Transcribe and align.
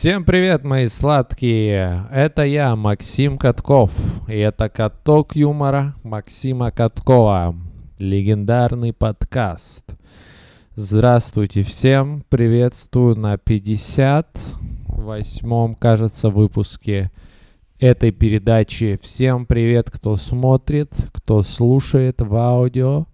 Всем 0.00 0.24
привет, 0.24 0.64
мои 0.64 0.88
сладкие! 0.88 2.06
Это 2.10 2.42
я, 2.42 2.74
Максим 2.74 3.36
Катков. 3.36 3.92
И 4.30 4.34
это 4.34 4.70
каток 4.70 5.36
юмора 5.36 5.94
Максима 6.02 6.70
Каткова. 6.70 7.54
Легендарный 7.98 8.94
подкаст. 8.94 9.84
Здравствуйте 10.74 11.62
всем. 11.64 12.24
Приветствую 12.30 13.14
на 13.14 13.34
58-м, 13.34 15.74
кажется, 15.74 16.30
выпуске 16.30 17.10
этой 17.78 18.10
передачи. 18.10 18.98
Всем 19.02 19.44
привет, 19.44 19.90
кто 19.90 20.16
смотрит, 20.16 20.94
кто 21.12 21.42
слушает 21.42 22.22
в 22.22 22.34
аудио, 22.34 23.04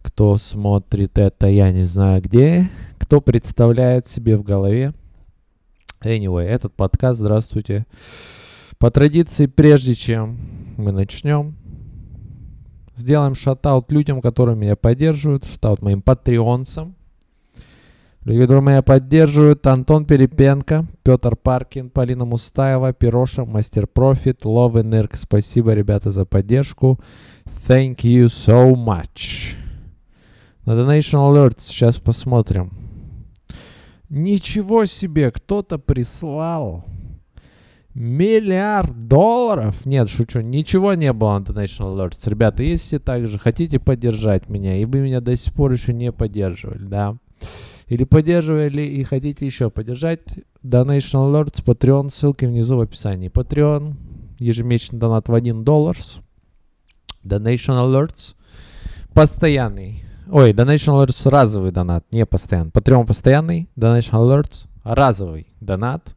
кто 0.00 0.38
смотрит 0.38 1.18
это, 1.18 1.48
я 1.48 1.70
не 1.72 1.84
знаю 1.84 2.22
где, 2.22 2.70
кто 2.98 3.20
представляет 3.20 4.08
себе 4.08 4.38
в 4.38 4.44
голове. 4.44 4.94
Anyway, 6.02 6.44
этот 6.44 6.74
подкаст, 6.74 7.18
здравствуйте. 7.18 7.86
По 8.78 8.90
традиции, 8.90 9.46
прежде 9.46 9.94
чем 9.94 10.38
мы 10.76 10.92
начнем, 10.92 11.56
сделаем 12.94 13.34
шатаут 13.34 13.90
людям, 13.90 14.20
которые 14.20 14.56
меня 14.56 14.76
поддерживают, 14.76 15.46
шатаут 15.46 15.82
моим 15.82 16.02
патреонцам. 16.02 16.94
Люди, 18.24 18.42
которые 18.42 18.62
меня 18.62 18.82
поддерживают, 18.82 19.66
Антон 19.66 20.04
Перепенко, 20.04 20.86
Петр 21.02 21.36
Паркин, 21.36 21.90
Полина 21.90 22.24
Мустаева, 22.24 22.92
Пироша, 22.92 23.44
Мастер 23.44 23.86
Профит, 23.86 24.42
Love 24.42 24.82
and 24.82 25.10
Спасибо, 25.14 25.72
ребята, 25.72 26.10
за 26.10 26.26
поддержку. 26.26 27.00
Thank 27.68 27.98
you 27.98 28.26
so 28.26 28.74
much. 28.74 29.56
На 30.66 30.72
Donation 30.72 31.20
Alert 31.20 31.60
сейчас 31.60 31.98
посмотрим. 31.98 32.85
Ничего 34.08 34.86
себе, 34.86 35.30
кто-то 35.30 35.78
прислал 35.78 36.84
миллиард 37.96 39.08
долларов. 39.08 39.86
Нет, 39.86 40.10
шучу, 40.10 40.40
ничего 40.40 40.94
не 40.94 41.12
было 41.12 41.38
на 41.38 41.42
Donation 41.44 41.96
Alerts. 41.96 42.28
Ребята, 42.28 42.62
если 42.62 42.98
также 42.98 43.38
хотите 43.38 43.80
поддержать 43.80 44.48
меня, 44.50 44.76
и 44.76 44.84
вы 44.84 45.00
меня 45.00 45.20
до 45.20 45.34
сих 45.34 45.54
пор 45.54 45.72
еще 45.72 45.94
не 45.94 46.12
поддерживали, 46.12 46.84
да, 46.84 47.16
или 47.86 48.04
поддерживали 48.04 48.82
и 48.82 49.02
хотите 49.02 49.46
еще 49.46 49.70
поддержать, 49.70 50.20
Donation 50.62 51.32
Alerts, 51.32 51.64
Patreon, 51.64 52.10
ссылки 52.10 52.44
внизу 52.44 52.76
в 52.76 52.80
описании. 52.80 53.30
Patreon, 53.30 53.94
ежемесячный 54.38 54.98
донат 54.98 55.28
в 55.28 55.34
1 55.34 55.64
доллар. 55.64 55.96
Donation 57.24 57.76
Alerts, 57.76 58.34
постоянный 59.14 60.02
Ой, 60.28 60.52
Donation 60.52 60.94
Alerts 60.94 61.28
разовый 61.30 61.70
донат, 61.70 62.04
не 62.10 62.26
постоянный. 62.26 62.70
Patreon 62.70 63.06
постоянный, 63.06 63.68
Donation 63.76 64.12
Alerts 64.12 64.66
разовый 64.82 65.46
донат 65.60 66.16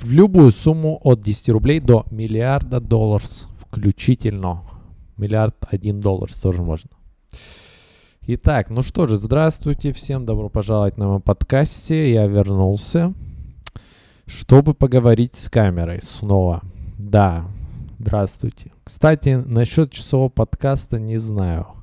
в 0.00 0.10
любую 0.10 0.52
сумму 0.52 1.00
от 1.02 1.20
10 1.20 1.48
рублей 1.48 1.80
до 1.80 2.06
миллиарда 2.10 2.80
долларов 2.80 3.24
включительно. 3.58 4.62
Миллиард 5.16 5.56
один 5.70 6.00
доллар 6.00 6.32
тоже 6.32 6.62
можно. 6.62 6.90
Итак, 8.28 8.70
ну 8.70 8.82
что 8.82 9.06
же, 9.06 9.16
здравствуйте, 9.16 9.92
всем 9.92 10.24
добро 10.24 10.48
пожаловать 10.48 10.98
на 10.98 11.08
моем 11.08 11.22
подкасте. 11.22 12.12
Я 12.12 12.26
вернулся, 12.26 13.12
чтобы 14.26 14.74
поговорить 14.74 15.34
с 15.34 15.48
камерой 15.48 16.00
снова. 16.02 16.62
Да, 16.98 17.44
здравствуйте. 17.98 18.72
Кстати, 18.84 19.42
насчет 19.46 19.90
часового 19.90 20.28
подкаста 20.28 20.98
не 20.98 21.18
знаю. 21.18 21.75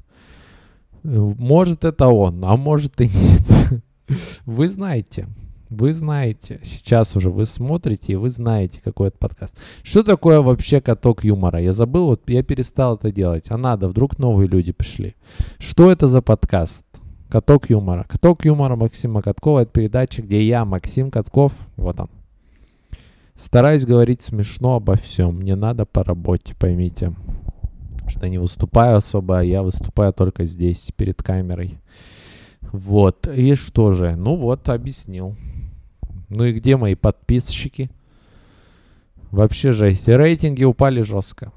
Может 1.03 1.83
это 1.83 2.07
он, 2.07 2.43
а 2.45 2.55
может 2.55 2.99
и 3.01 3.07
нет. 3.07 3.83
Вы 4.45 4.67
знаете, 4.69 5.27
вы 5.73 5.91
знаете, 5.91 6.59
сейчас 6.63 7.15
уже 7.15 7.31
вы 7.31 7.45
смотрите 7.45 8.13
и 8.13 8.15
вы 8.15 8.29
знаете, 8.29 8.79
какой 8.83 9.07
это 9.07 9.17
подкаст. 9.17 9.57
Что 9.81 10.03
такое 10.03 10.39
вообще 10.41 10.81
каток 10.81 11.23
юмора? 11.23 11.59
Я 11.59 11.73
забыл, 11.73 12.07
вот 12.07 12.29
я 12.29 12.43
перестал 12.43 12.95
это 12.95 13.11
делать. 13.11 13.45
А 13.49 13.57
надо, 13.57 13.89
вдруг 13.89 14.19
новые 14.19 14.47
люди 14.47 14.71
пришли. 14.71 15.15
Что 15.57 15.91
это 15.91 16.07
за 16.07 16.21
подкаст? 16.21 16.85
Каток 17.27 17.71
юмора. 17.71 18.05
Каток 18.07 18.45
юмора 18.45 18.75
Максима 18.75 19.23
Каткова. 19.23 19.61
Это 19.61 19.71
передача, 19.71 20.21
где 20.21 20.43
я, 20.43 20.63
Максим 20.63 21.09
Катков, 21.09 21.53
вот 21.75 21.99
он. 21.99 22.09
Стараюсь 23.33 23.85
говорить 23.85 24.21
смешно 24.21 24.75
обо 24.75 24.95
всем. 24.95 25.37
Мне 25.37 25.55
надо 25.55 25.85
по 25.85 26.03
работе, 26.03 26.53
поймите 26.59 27.15
что 28.07 28.29
не 28.29 28.37
выступаю 28.37 28.97
особо, 28.97 29.41
я 29.41 29.63
выступаю 29.63 30.13
только 30.13 30.45
здесь, 30.45 30.91
перед 30.95 31.21
камерой. 31.21 31.77
Вот, 32.71 33.27
и 33.27 33.55
что 33.55 33.93
же? 33.93 34.15
Ну 34.15 34.35
вот, 34.35 34.69
объяснил. 34.69 35.35
Ну 36.29 36.45
и 36.45 36.53
где 36.53 36.77
мои 36.77 36.95
подписчики? 36.95 37.91
Вообще 39.31 39.71
жесть. 39.71 40.07
Рейтинги 40.07 40.63
упали 40.63 41.01
жестко. 41.01 41.51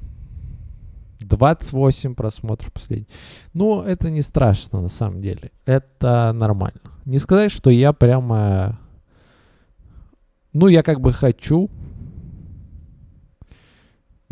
28 1.20 2.14
просмотров 2.14 2.72
последний. 2.72 3.08
Ну, 3.52 3.82
это 3.82 4.10
не 4.10 4.22
страшно 4.22 4.80
на 4.80 4.88
самом 4.88 5.20
деле. 5.20 5.50
Это 5.64 6.32
нормально. 6.34 6.80
Не 7.04 7.18
сказать, 7.18 7.52
что 7.52 7.70
я 7.70 7.92
прямо... 7.92 8.78
Ну, 10.52 10.68
я 10.68 10.82
как 10.82 11.00
бы 11.00 11.12
хочу 11.12 11.70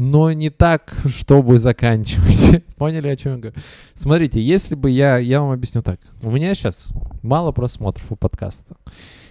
но 0.05 0.33
не 0.33 0.51
так, 0.51 0.95
чтобы 1.07 1.59
заканчивать. 1.59 2.63
Поняли, 2.77 3.09
о 3.09 3.17
чем 3.17 3.33
я 3.33 3.39
говорю? 3.39 3.57
Смотрите, 3.95 4.41
если 4.41 4.75
бы 4.75 4.91
я, 4.91 5.17
я 5.17 5.41
вам 5.41 5.51
объясню 5.51 5.83
так. 5.83 5.99
У 6.23 6.31
меня 6.31 6.55
сейчас 6.55 6.91
мало 7.23 7.53
просмотров 7.53 8.13
у 8.13 8.17
подкаста. 8.17 8.77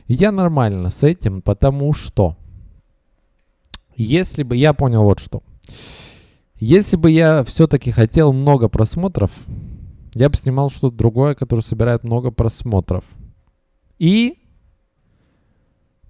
Я 0.08 0.32
нормально 0.32 0.90
с 0.90 1.04
этим, 1.04 1.42
потому 1.42 1.94
что 1.94 2.38
если 3.96 4.44
бы 4.44 4.56
я 4.56 4.74
понял 4.74 5.04
вот 5.04 5.20
что. 5.20 5.44
Если 6.56 6.98
бы 6.98 7.12
я 7.12 7.44
все-таки 7.44 7.92
хотел 7.92 8.34
много 8.34 8.68
просмотров, 8.68 9.32
я 10.16 10.30
бы 10.30 10.36
снимал 10.36 10.70
что-то 10.70 10.96
другое, 10.96 11.36
которое 11.36 11.62
собирает 11.62 12.04
много 12.04 12.32
просмотров. 12.32 13.06
И 14.00 14.40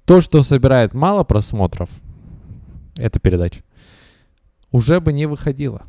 то, 0.06 0.22
что 0.22 0.42
собирает 0.42 0.94
мало 0.94 1.24
просмотров, 1.24 1.90
это 2.96 3.20
передача 3.20 3.62
уже 4.74 5.00
бы 5.00 5.14
не 5.14 5.26
выходила. 5.28 5.84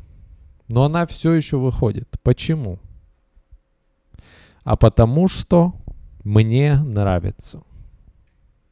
Но 0.69 0.85
она 0.85 1.05
все 1.05 1.33
еще 1.33 1.57
выходит. 1.57 2.07
Почему? 2.23 2.79
А 4.63 4.77
потому 4.77 5.27
что 5.27 5.73
мне 6.23 6.75
нравится. 6.75 7.61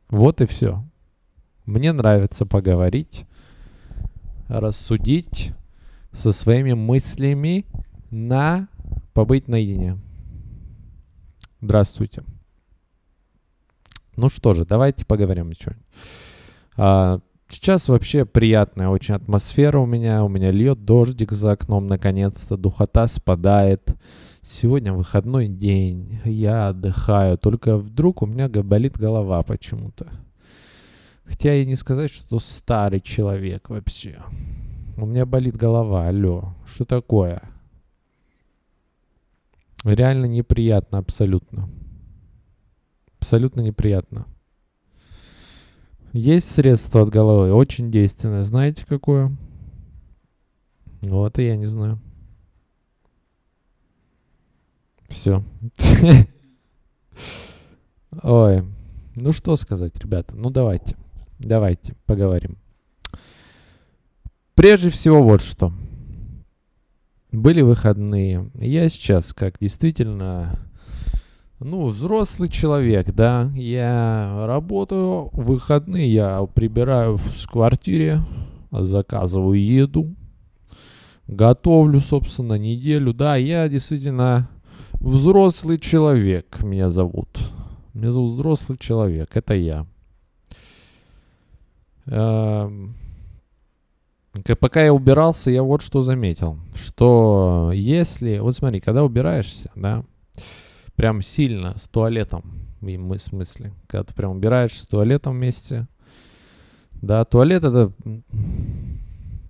Вот 0.09 0.40
и 0.40 0.46
все. 0.46 0.84
Мне 1.66 1.91
нравится 1.91 2.46
поговорить, 2.46 3.25
рассудить 4.47 5.53
со 6.12 6.31
своими 6.31 6.74
мыслями 6.74 7.66
на 8.12 8.68
побыть 9.13 9.47
наедине. 9.47 9.97
Здравствуйте. 11.62 12.24
Ну 14.16 14.30
что 14.30 14.53
же, 14.53 14.66
давайте 14.66 15.06
поговорим 15.06 15.50
о 15.50 15.56
чем. 15.56 17.24
Сейчас 17.53 17.88
вообще 17.88 18.25
приятная 18.25 18.90
очень 18.90 19.14
атмосфера 19.14 19.78
у 19.78 19.86
меня. 19.86 20.24
У 20.24 20.28
меня 20.28 20.50
льет 20.50 20.86
дождик 20.86 21.31
за 21.31 21.52
окном 21.52 21.86
наконец-то. 21.86 22.58
Духота 22.58 23.06
спадает. 23.06 23.96
Сегодня 24.41 24.91
выходной 24.91 25.47
день. 25.50 26.19
Я 26.25 26.69
отдыхаю. 26.69 27.38
Только 27.38 27.78
вдруг 27.78 28.24
у 28.24 28.25
меня 28.25 28.50
болит 28.50 28.97
голова 28.97 29.44
почему-то. 29.44 30.08
Хотя 31.25 31.53
и 31.53 31.63
не 31.68 31.75
сказать, 31.75 32.09
что 32.09 32.40
старый 32.40 33.02
человек 33.02 33.69
вообще. 33.69 34.18
У 34.98 35.06
меня 35.06 35.28
болит 35.28 35.56
голова. 35.56 36.07
Алло. 36.07 36.56
Что 36.66 36.86
такое? 36.86 37.44
Реально 39.83 40.25
неприятно 40.25 40.98
абсолютно. 40.98 41.69
Абсолютно 43.19 43.62
неприятно. 43.62 44.25
Есть 46.13 46.51
средство 46.51 47.01
от 47.01 47.10
головы, 47.10 47.51
очень 47.51 47.89
действенное. 47.89 48.44
Знаете, 48.44 48.86
какое? 48.88 49.36
Вот 51.01 51.39
и 51.39 51.45
я 51.45 51.57
не 51.57 51.65
знаю. 51.65 52.00
Все. 55.10 55.44
Ой, 58.21 58.63
ну 59.15 59.31
что 59.31 59.56
сказать, 59.56 59.98
ребята? 60.00 60.36
Ну 60.36 60.51
давайте, 60.51 60.95
давайте 61.39 61.95
поговорим. 62.06 62.57
Прежде 64.54 64.92
всего 64.92 65.24
вот 65.24 65.42
что. 65.42 65.74
Были 67.31 67.62
выходные. 67.62 68.51
Я 68.54 68.88
сейчас, 68.89 69.33
как 69.33 69.57
действительно 69.59 70.59
ну, 71.63 71.88
взрослый 71.88 72.50
человек, 72.50 73.12
да, 73.13 73.50
я 73.56 74.45
работаю, 74.45 75.30
в 75.31 75.45
выходные 75.45 76.12
я 76.12 76.45
прибираю 76.54 77.18
в 77.18 77.48
квартире, 77.50 78.21
заказываю 78.71 79.63
еду, 79.63 80.07
готовлю, 81.27 82.00
собственно, 82.00 82.57
неделю, 82.57 83.13
да, 83.13 83.36
я 83.36 83.68
действительно 83.69 84.50
взрослый 84.94 85.80
человек, 85.80 86.62
меня 86.63 86.89
зовут. 86.89 87.30
Меня 87.94 88.12
зовут 88.12 88.33
взрослый 88.33 88.77
человек, 88.77 89.30
это 89.36 89.54
я. 89.54 89.86
Эм, 92.07 92.95
пока 94.59 94.83
я 94.83 94.94
убирался, 94.94 95.51
я 95.51 95.63
вот 95.63 95.81
что 95.81 96.01
заметил. 96.01 96.57
Что 96.75 97.71
если... 97.74 98.39
Вот 98.39 98.56
смотри, 98.56 98.80
когда 98.80 99.04
убираешься, 99.04 99.69
да, 99.75 100.04
прям 100.95 101.22
сильно 101.22 101.78
с 101.78 101.88
туалетом, 101.88 102.44
в 102.81 103.18
смысле, 103.18 103.74
когда 103.88 104.04
ты 104.04 104.13
прям 104.13 104.31
убираешь 104.31 104.74
с 104.74 104.86
туалетом 104.86 105.34
вместе, 105.36 105.88
да, 107.01 107.25
туалет 107.25 107.63
это 107.63 107.92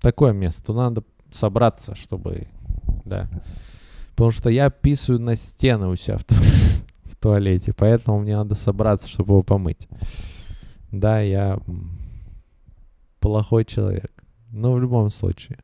такое 0.02 0.34
место, 0.34 0.64
то 0.64 0.74
надо 0.74 1.04
собраться, 1.32 1.96
чтобы, 1.96 2.48
да. 3.06 3.30
Потому 4.12 4.32
что 4.32 4.50
я 4.50 4.70
писаю 4.70 5.20
на 5.20 5.36
стены 5.36 5.88
у 5.88 5.96
себя 5.96 6.18
в, 6.18 6.24
ту 6.24 6.36
в 7.06 7.16
туалете, 7.16 7.74
поэтому 7.74 8.20
мне 8.20 8.36
надо 8.36 8.56
собраться, 8.56 9.08
чтобы 9.08 9.34
его 9.34 9.44
помыть. 9.44 9.88
Да, 10.92 11.20
я 11.22 11.60
плохой 13.20 13.66
человек. 13.66 14.12
Но 14.52 14.74
в 14.74 14.80
любом 14.80 15.10
случае. 15.10 15.60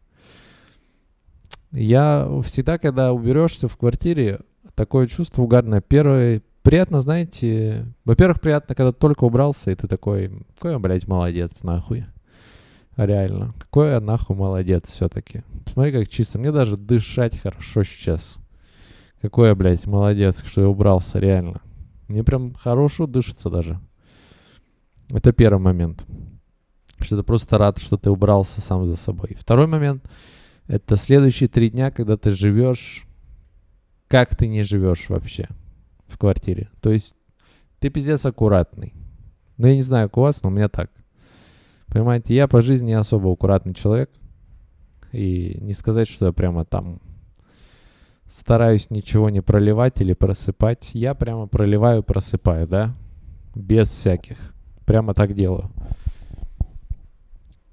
Я 1.71 2.27
всегда, 2.43 2.79
когда 2.79 3.13
уберешься 3.13 3.67
в 3.67 3.77
квартире, 3.77 4.39
такое 4.79 5.07
чувство 5.07 5.41
угарное. 5.41 5.81
Первое, 5.81 6.41
приятно, 6.61 7.01
знаете, 7.01 7.85
во-первых, 8.05 8.39
приятно, 8.39 8.75
когда 8.75 8.93
только 8.93 9.25
убрался, 9.25 9.71
и 9.71 9.75
ты 9.75 9.89
такой, 9.89 10.31
какой 10.55 10.71
я, 10.71 10.79
блядь, 10.79 11.05
молодец, 11.05 11.63
нахуй. 11.63 12.05
Реально. 12.95 13.53
Какой 13.59 13.89
я 13.89 13.99
нахуй 13.99 14.37
молодец 14.37 14.87
все-таки. 14.87 15.43
Смотри, 15.73 15.91
как 15.91 16.07
чисто. 16.07 16.39
Мне 16.39 16.53
даже 16.53 16.77
дышать 16.77 17.37
хорошо 17.37 17.83
сейчас. 17.83 18.37
Какой 19.21 19.49
я, 19.49 19.55
блядь, 19.55 19.85
молодец, 19.85 20.45
что 20.45 20.61
я 20.61 20.69
убрался, 20.69 21.19
реально. 21.19 21.59
Мне 22.07 22.23
прям 22.23 22.53
хорошо 22.53 23.05
дышится 23.05 23.49
даже. 23.49 23.81
Это 25.09 25.33
первый 25.33 25.59
момент. 25.59 26.05
Что 27.01 27.17
ты 27.17 27.23
просто 27.23 27.57
рад, 27.57 27.79
что 27.79 27.97
ты 27.97 28.09
убрался 28.09 28.61
сам 28.61 28.85
за 28.85 28.95
собой. 28.95 29.35
Второй 29.37 29.67
момент— 29.67 30.09
это 30.67 30.95
следующие 30.95 31.49
три 31.49 31.69
дня, 31.69 31.91
когда 31.91 32.15
ты 32.15 32.29
живешь, 32.29 33.05
как 34.09 34.35
ты 34.35 34.47
не 34.47 34.63
живешь 34.63 35.07
вообще 35.07 35.47
в 36.07 36.17
квартире. 36.17 36.69
То 36.81 36.91
есть 36.91 37.15
ты 37.79 37.89
пиздец 37.89 38.25
аккуратный. 38.25 38.93
Ну, 39.57 39.67
я 39.67 39.75
не 39.75 39.81
знаю, 39.81 40.09
как 40.09 40.17
у 40.17 40.21
вас, 40.21 40.41
но 40.43 40.49
у 40.49 40.51
меня 40.51 40.67
так. 40.67 40.91
Понимаете, 41.87 42.35
я 42.35 42.47
по 42.47 42.61
жизни 42.61 42.91
особо 42.91 43.31
аккуратный 43.31 43.73
человек. 43.73 44.09
И 45.11 45.57
не 45.61 45.73
сказать, 45.73 46.09
что 46.09 46.25
я 46.25 46.33
прямо 46.33 46.65
там 46.65 46.99
стараюсь 48.27 48.89
ничего 48.89 49.29
не 49.29 49.41
проливать 49.41 50.01
или 50.01 50.13
просыпать. 50.13 50.91
Я 50.93 51.13
прямо 51.13 51.47
проливаю, 51.47 52.03
просыпаю, 52.03 52.67
да? 52.67 52.95
Без 53.53 53.89
всяких. 53.89 54.37
Прямо 54.85 55.13
так 55.13 55.35
делаю. 55.35 55.71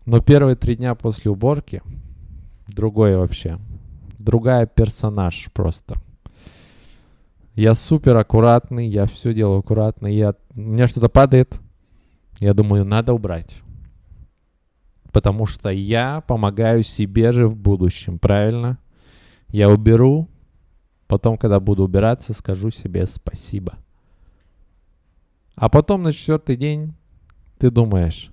Но 0.04 0.20
первые 0.20 0.54
три 0.54 0.76
дня 0.76 0.94
после 0.94 1.30
уборки 1.30 1.82
другой 2.68 3.16
вообще. 3.16 3.58
Другая 4.18 4.66
персонаж 4.66 5.48
просто. 5.52 5.96
Я 7.56 7.72
супер 7.72 8.14
аккуратный, 8.18 8.86
я 8.86 9.06
все 9.06 9.32
делаю 9.32 9.60
аккуратно. 9.60 10.06
Я, 10.06 10.34
у 10.54 10.60
меня 10.60 10.86
что-то 10.86 11.08
падает, 11.08 11.58
я 12.38 12.52
думаю, 12.52 12.84
надо 12.84 13.14
убрать. 13.14 13.62
Потому 15.10 15.46
что 15.46 15.70
я 15.70 16.20
помогаю 16.20 16.82
себе 16.82 17.32
же 17.32 17.48
в 17.48 17.56
будущем, 17.56 18.18
правильно? 18.18 18.78
Я 19.48 19.70
уберу, 19.70 20.28
потом, 21.06 21.38
когда 21.38 21.58
буду 21.58 21.84
убираться, 21.84 22.34
скажу 22.34 22.68
себе 22.70 23.06
спасибо. 23.06 23.78
А 25.54 25.70
потом 25.70 26.02
на 26.02 26.12
четвертый 26.12 26.56
день 26.56 26.92
ты 27.56 27.70
думаешь, 27.70 28.30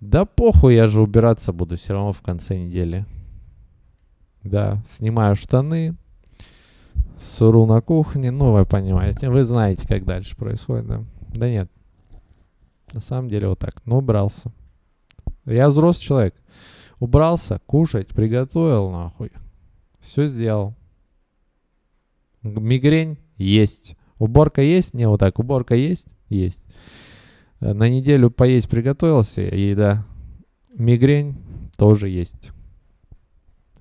да 0.00 0.24
похуй, 0.24 0.74
я 0.74 0.88
же 0.88 1.00
убираться 1.00 1.52
буду 1.52 1.76
все 1.76 1.92
равно 1.92 2.12
в 2.12 2.22
конце 2.22 2.58
недели. 2.58 3.06
Да, 4.42 4.82
снимаю 4.84 5.36
штаны, 5.36 5.96
суру 7.18 7.66
на 7.66 7.80
кухне, 7.80 8.30
ну 8.30 8.52
вы 8.52 8.64
понимаете, 8.64 9.30
вы 9.30 9.44
знаете, 9.44 9.86
как 9.86 10.04
дальше 10.04 10.36
происходит, 10.36 10.86
да? 10.86 11.04
Да 11.34 11.48
нет, 11.48 11.70
на 12.92 13.00
самом 13.00 13.28
деле 13.28 13.48
вот 13.48 13.58
так, 13.58 13.82
ну 13.84 13.98
убрался. 13.98 14.52
Я 15.44 15.68
взрослый 15.68 16.04
человек. 16.04 16.34
Убрался, 16.98 17.60
кушать, 17.66 18.08
приготовил, 18.08 18.90
нахуй. 18.90 19.30
Все 20.00 20.26
сделал. 20.26 20.74
Мигрень 22.42 23.18
есть. 23.36 23.96
Уборка 24.18 24.62
есть? 24.62 24.94
Не, 24.94 25.08
вот 25.08 25.20
так. 25.20 25.38
Уборка 25.38 25.74
есть? 25.74 26.08
Есть. 26.28 26.64
Э, 27.60 27.72
на 27.72 27.88
неделю 27.88 28.30
поесть 28.30 28.68
приготовился, 28.68 29.42
и 29.42 29.74
да, 29.74 30.04
мигрень 30.74 31.36
тоже 31.76 32.08
есть. 32.08 32.50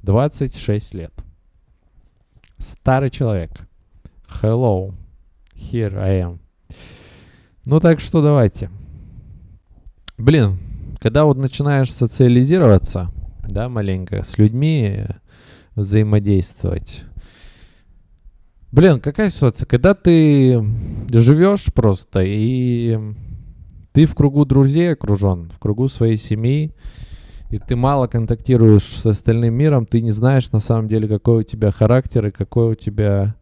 26 0.04 0.94
лет. 0.94 1.13
Старый 2.57 3.09
человек. 3.12 3.51
Hello. 4.42 4.94
Here 5.54 5.95
I 5.98 6.21
am. 6.21 6.39
Ну 7.65 7.80
так 7.80 8.00
что 8.00 8.21
давайте. 8.21 8.71
Блин, 10.18 10.57
когда 11.00 11.25
вот 11.25 11.38
начинаешь 11.38 11.92
социализироваться, 11.92 13.12
да, 13.48 13.69
маленько, 13.69 14.24
с 14.24 14.38
людьми 14.39 15.06
взаимодействовать. 15.75 17.04
Блин, 18.71 19.00
какая 19.00 19.30
ситуация? 19.30 19.68
Когда 19.68 19.94
ты 19.94 20.60
живешь 21.12 21.65
просто 21.74 22.21
и 22.24 22.98
ты 23.92 24.06
в 24.06 24.15
кругу 24.15 24.45
друзей 24.45 24.94
окружен, 24.94 25.50
в 25.51 25.60
кругу 25.60 25.88
своей 25.88 26.18
семьи, 26.18 26.74
и 27.49 27.59
ты 27.59 27.75
мало 27.75 28.07
контактируешь 28.07 28.83
с 28.83 29.05
остальным 29.05 29.53
миром, 29.53 29.85
ты 29.85 30.01
не 30.01 30.11
знаешь 30.11 30.51
на 30.51 30.59
самом 30.59 30.88
деле, 30.88 31.07
какой 31.07 31.39
у 31.39 31.44
тебя 31.44 31.71
характер 31.71 32.27
и 32.27 32.31
какой 32.31 32.71
у 32.71 32.75
тебя... 32.75 33.35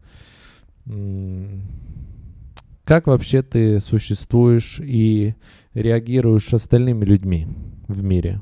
Как 2.84 3.08
вообще 3.08 3.42
ты 3.42 3.80
существуешь 3.80 4.80
и 4.80 5.34
реагируешь 5.74 6.46
с 6.46 6.54
остальными 6.54 7.04
людьми 7.04 7.48
в 7.88 8.04
мире, 8.04 8.40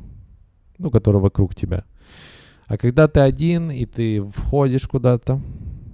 ну, 0.77 0.91
которые 0.91 1.23
вокруг 1.23 1.55
тебя. 1.55 1.85
А 2.67 2.77
когда 2.77 3.09
ты 3.09 3.21
один, 3.21 3.71
и 3.71 3.87
ты 3.87 4.23
входишь 4.23 4.87
куда-то, 4.87 5.41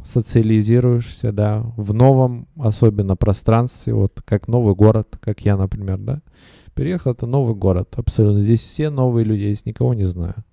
социализируешься, 0.05 1.31
да, 1.31 1.63
в 1.77 1.95
новом, 1.95 2.49
особенно 2.57 3.15
пространстве, 3.15 3.95
вот 3.95 4.21
как 4.25 4.49
новый 4.49 4.75
город, 4.75 5.17
как 5.21 5.45
я, 5.45 5.57
например, 5.57 5.99
да. 5.99 6.23
Переехал, 6.75 7.13
это 7.13 7.27
новый 7.27 7.55
город, 7.55 7.95
абсолютно. 7.97 8.41
Здесь 8.41 8.61
все 8.61 8.91
новые 8.91 9.25
люди, 9.25 9.43
я 9.43 9.49
здесь 9.49 9.67
никого 9.67 9.95
не 9.95 10.05
знаю. 10.05 10.45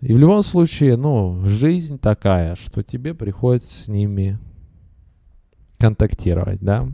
И 0.00 0.12
в 0.12 0.18
любом 0.18 0.42
случае, 0.42 0.96
ну, 0.96 1.42
жизнь 1.46 1.98
такая, 1.98 2.56
что 2.56 2.82
тебе 2.82 3.14
приходится 3.14 3.72
с 3.72 3.88
ними 3.88 4.38
контактировать, 5.78 6.60
да. 6.60 6.88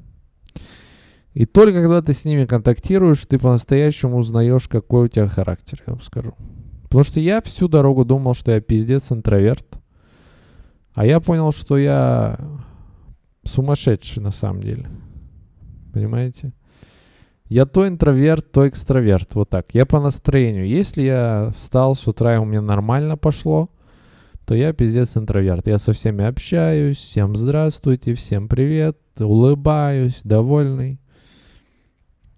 И 1.35 1.47
только 1.47 1.81
когда 1.81 2.03
ты 2.03 2.13
с 2.13 2.25
ними 2.25 2.45
контактируешь, 2.45 3.25
ты 3.27 3.39
по-настоящему 3.39 4.19
узнаешь, 4.19 4.69
какой 4.69 5.05
у 5.05 5.09
тебя 5.09 5.27
характер, 5.27 5.83
я 5.87 5.95
вам 5.95 6.03
скажу. 6.03 6.35
Потому 6.85 7.05
что 7.05 7.21
я 7.21 7.41
всю 7.41 7.69
дорогу 7.69 8.05
думал, 8.05 8.35
что 8.35 8.53
я 8.53 8.61
пиздец 8.61 9.11
интроверт. 9.11 9.67
А 10.93 11.07
я 11.07 11.21
понял, 11.21 11.51
что 11.53 11.79
я 11.79 12.39
сумасшедший 13.45 14.23
на 14.23 14.31
самом 14.31 14.63
деле. 14.63 14.87
Понимаете? 15.95 16.53
Я 17.49 17.67
то 17.67 17.87
интроверт, 17.87 18.51
то 18.51 18.69
экстраверт. 18.69 19.35
Вот 19.35 19.51
так. 19.51 19.75
Я 19.75 19.87
по 19.87 20.01
настроению. 20.01 20.67
Если 20.67 21.03
я 21.03 21.53
встал 21.55 21.95
с 21.95 22.07
утра 22.07 22.37
и 22.37 22.39
у 22.39 22.45
меня 22.45 22.63
нормально 22.63 23.17
пошло, 23.17 23.71
то 24.47 24.55
я 24.55 24.73
пиздец 24.73 25.17
интроверт. 25.17 25.67
Я 25.67 25.79
со 25.79 25.93
всеми 25.93 26.25
общаюсь, 26.25 26.97
всем 26.97 27.37
здравствуйте, 27.37 28.15
всем 28.15 28.49
привет, 28.49 28.99
улыбаюсь, 29.19 30.21
довольный. 30.25 30.99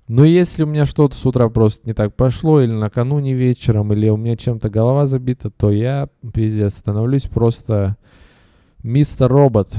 Но 0.06 0.24
если 0.24 0.64
у 0.64 0.66
меня 0.66 0.84
что-то 0.84 1.16
с 1.16 1.24
утра 1.24 1.48
просто 1.48 1.86
не 1.86 1.94
так 1.94 2.14
пошло, 2.14 2.60
или 2.60 2.72
накануне 2.72 3.32
вечером, 3.32 3.92
или 3.92 4.10
у 4.10 4.18
меня 4.18 4.36
чем-то 4.36 4.68
голова 4.68 5.06
забита, 5.06 5.50
то 5.50 5.70
я, 5.70 6.08
пиздец, 6.32 6.74
становлюсь 6.74 7.24
просто 7.24 7.96
Мистер 8.84 9.32
Робот. 9.32 9.74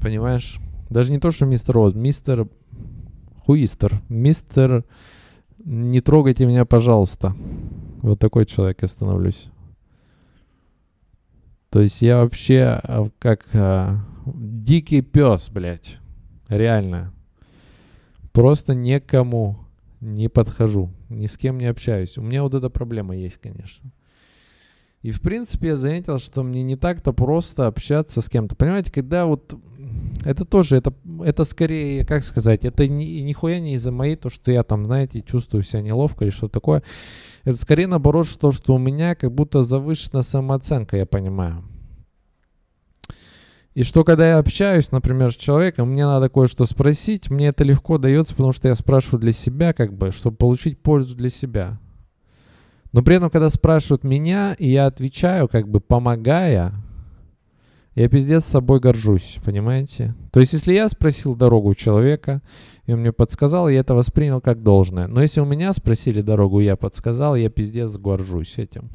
Понимаешь? 0.00 0.60
Даже 0.90 1.10
не 1.10 1.18
то, 1.18 1.32
что 1.32 1.44
мистер 1.44 1.74
Робот, 1.74 1.96
мистер 1.96 2.46
Хуистер. 3.44 4.00
Мистер 4.08 4.84
не 5.58 6.00
трогайте 6.00 6.46
меня, 6.46 6.64
пожалуйста. 6.64 7.34
Вот 8.00 8.18
такой 8.18 8.46
человек 8.46 8.82
я 8.82 8.88
становлюсь. 8.88 9.48
То 11.70 11.80
есть 11.80 12.00
я 12.02 12.18
вообще 12.18 12.80
а, 12.82 13.08
как 13.18 13.44
а, 13.54 13.98
дикий 14.26 15.02
пес, 15.02 15.50
блядь. 15.50 15.98
Реально. 16.48 17.12
Просто 18.32 18.74
никому 18.74 19.58
не 20.00 20.28
подхожу. 20.28 20.90
Ни 21.08 21.26
с 21.26 21.36
кем 21.36 21.58
не 21.58 21.66
общаюсь. 21.66 22.16
У 22.16 22.22
меня 22.22 22.42
вот 22.42 22.54
эта 22.54 22.70
проблема 22.70 23.16
есть, 23.16 23.38
конечно. 23.38 23.90
И, 25.02 25.10
в 25.10 25.20
принципе, 25.20 25.68
я 25.68 25.76
заметил, 25.76 26.18
что 26.18 26.42
мне 26.42 26.62
не 26.62 26.76
так-то 26.76 27.12
просто 27.12 27.66
общаться 27.66 28.22
с 28.22 28.28
кем-то. 28.30 28.54
Понимаете, 28.56 28.90
когда 28.90 29.26
вот 29.26 29.54
это 30.24 30.44
тоже, 30.44 30.76
это, 30.76 30.94
это 31.22 31.44
скорее, 31.44 32.04
как 32.04 32.24
сказать, 32.24 32.64
это 32.64 32.88
ни, 32.88 33.04
нихуя 33.20 33.60
не 33.60 33.74
из-за 33.74 33.92
моей, 33.92 34.16
то, 34.16 34.30
что 34.30 34.50
я 34.50 34.62
там, 34.62 34.86
знаете, 34.86 35.22
чувствую 35.22 35.62
себя 35.62 35.82
неловко 35.82 36.24
или 36.24 36.30
что 36.30 36.48
такое. 36.48 36.82
Это 37.44 37.56
скорее 37.58 37.86
наоборот, 37.86 38.26
что, 38.26 38.52
что 38.52 38.74
у 38.74 38.78
меня 38.78 39.14
как 39.14 39.32
будто 39.32 39.62
завышена 39.62 40.22
самооценка, 40.22 40.96
я 40.96 41.06
понимаю. 41.06 41.64
И 43.74 43.82
что 43.82 44.04
когда 44.04 44.28
я 44.28 44.38
общаюсь, 44.38 44.92
например, 44.92 45.32
с 45.32 45.36
человеком, 45.36 45.90
мне 45.90 46.06
надо 46.06 46.28
кое-что 46.28 46.64
спросить, 46.64 47.28
мне 47.28 47.48
это 47.48 47.64
легко 47.64 47.98
дается, 47.98 48.32
потому 48.34 48.52
что 48.52 48.68
я 48.68 48.74
спрашиваю 48.76 49.20
для 49.20 49.32
себя, 49.32 49.72
как 49.72 49.92
бы, 49.92 50.12
чтобы 50.12 50.36
получить 50.36 50.80
пользу 50.80 51.16
для 51.16 51.28
себя. 51.28 51.80
Но 52.92 53.02
при 53.02 53.16
этом, 53.16 53.30
когда 53.30 53.50
спрашивают 53.50 54.04
меня, 54.04 54.54
и 54.56 54.70
я 54.70 54.86
отвечаю, 54.86 55.48
как 55.48 55.68
бы 55.68 55.80
помогая, 55.80 56.72
я 57.94 58.08
пиздец 58.08 58.44
собой 58.44 58.80
горжусь, 58.80 59.38
понимаете? 59.44 60.14
То 60.32 60.40
есть, 60.40 60.52
если 60.52 60.72
я 60.72 60.88
спросил 60.88 61.36
дорогу 61.36 61.70
у 61.70 61.74
человека, 61.74 62.42
и 62.86 62.92
он 62.92 63.00
мне 63.00 63.12
подсказал, 63.12 63.68
я 63.68 63.80
это 63.80 63.94
воспринял 63.94 64.40
как 64.40 64.62
должное. 64.62 65.06
Но 65.06 65.22
если 65.22 65.40
у 65.40 65.44
меня 65.44 65.72
спросили 65.72 66.20
дорогу, 66.20 66.60
я 66.60 66.76
подсказал, 66.76 67.36
я 67.36 67.48
пиздец 67.50 67.96
горжусь 67.96 68.58
этим. 68.58 68.90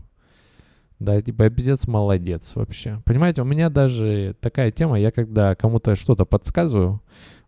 Да, 0.99 1.21
типа, 1.21 1.43
я 1.43 1.49
пиздец 1.49 1.87
молодец 1.87 2.55
вообще. 2.55 3.01
Понимаете, 3.05 3.41
у 3.41 3.45
меня 3.45 3.69
даже 3.69 4.35
такая 4.41 4.69
тема, 4.69 4.99
я 4.99 5.11
когда 5.11 5.55
кому-то 5.55 5.95
что-то 5.95 6.25
подсказываю, 6.25 7.01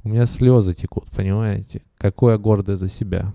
у 0.03 0.10
меня 0.10 0.25
слезы 0.25 0.74
текут, 0.74 1.12
понимаете? 1.12 1.81
Какое 1.98 2.38
гордое 2.38 2.77
за 2.77 2.88
себя. 2.88 3.34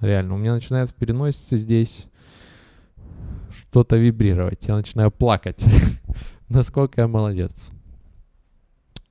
Реально, 0.00 0.34
у 0.34 0.38
меня 0.38 0.52
начинает 0.52 0.94
переноситься 0.94 1.56
здесь 1.56 2.06
что-то 3.50 3.96
вибрировать. 3.96 4.66
Я 4.68 4.76
начинаю 4.76 5.10
плакать. 5.10 5.64
Насколько 6.54 7.00
я 7.00 7.08
молодец. 7.08 7.70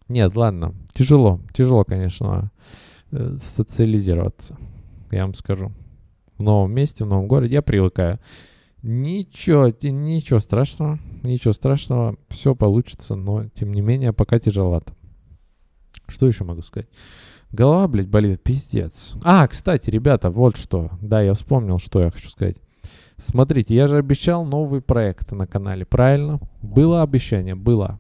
Нет, 0.08 0.34
ладно. 0.36 0.74
Тяжело. 0.94 1.42
Тяжело, 1.54 1.84
конечно, 1.84 2.52
э, 3.12 3.38
социализироваться. 3.42 4.58
Я 5.12 5.24
вам 5.24 5.34
скажу. 5.34 5.74
В 6.38 6.42
новом 6.42 6.74
месте, 6.74 7.04
в 7.04 7.08
новом 7.08 7.28
городе 7.28 7.56
я 7.56 7.62
привыкаю. 7.62 8.20
Ничего, 8.82 9.68
ничего 9.82 10.40
страшного, 10.40 11.00
ничего 11.24 11.54
страшного, 11.54 12.18
все 12.30 12.56
получится, 12.56 13.16
но 13.16 13.48
тем 13.50 13.74
не 13.74 13.82
менее 13.82 14.14
пока 14.14 14.40
тяжеловато. 14.40 14.94
Что 16.08 16.28
еще 16.28 16.44
могу 16.46 16.62
сказать? 16.62 16.88
Голова, 17.52 17.88
блядь, 17.88 18.08
болит, 18.08 18.42
пиздец. 18.42 19.16
А, 19.24 19.48
кстати, 19.48 19.90
ребята, 19.90 20.30
вот 20.30 20.58
что. 20.58 20.92
Да, 21.02 21.22
я 21.22 21.34
вспомнил, 21.34 21.78
что 21.80 22.02
я 22.02 22.10
хочу 22.10 22.30
сказать. 22.30 22.62
Смотрите, 23.18 23.76
я 23.76 23.88
же 23.88 23.98
обещал 23.98 24.46
новый 24.46 24.82
проект 24.82 25.32
на 25.32 25.48
канале, 25.48 25.86
правильно? 25.86 26.40
Было 26.62 27.02
обещание, 27.02 27.56
было. 27.56 28.00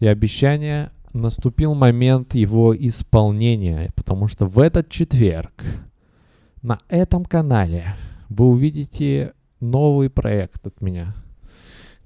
И 0.00 0.06
обещание, 0.06 0.90
наступил 1.12 1.74
момент 1.74 2.34
его 2.34 2.76
исполнения, 2.76 3.90
потому 3.94 4.28
что 4.28 4.46
в 4.46 4.58
этот 4.58 4.88
четверг 4.88 5.52
на 6.62 6.78
этом 6.88 7.24
канале 7.24 7.94
вы 8.28 8.46
увидите 8.48 9.32
новый 9.60 10.10
проект 10.10 10.66
от 10.66 10.80
меня. 10.80 11.14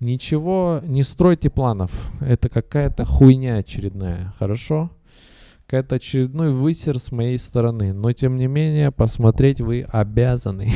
Ничего, 0.00 0.80
не 0.84 1.02
стройте 1.02 1.48
планов. 1.48 2.10
Это 2.20 2.48
какая-то 2.48 3.04
хуйня 3.04 3.56
очередная, 3.56 4.34
хорошо? 4.38 4.90
Какая-то 5.66 5.94
очередной 5.94 6.50
высер 6.50 6.98
с 6.98 7.12
моей 7.12 7.38
стороны. 7.38 7.92
Но, 7.92 8.12
тем 8.12 8.36
не 8.36 8.46
менее, 8.46 8.90
посмотреть 8.90 9.60
вы 9.60 9.86
обязаны. 9.88 10.70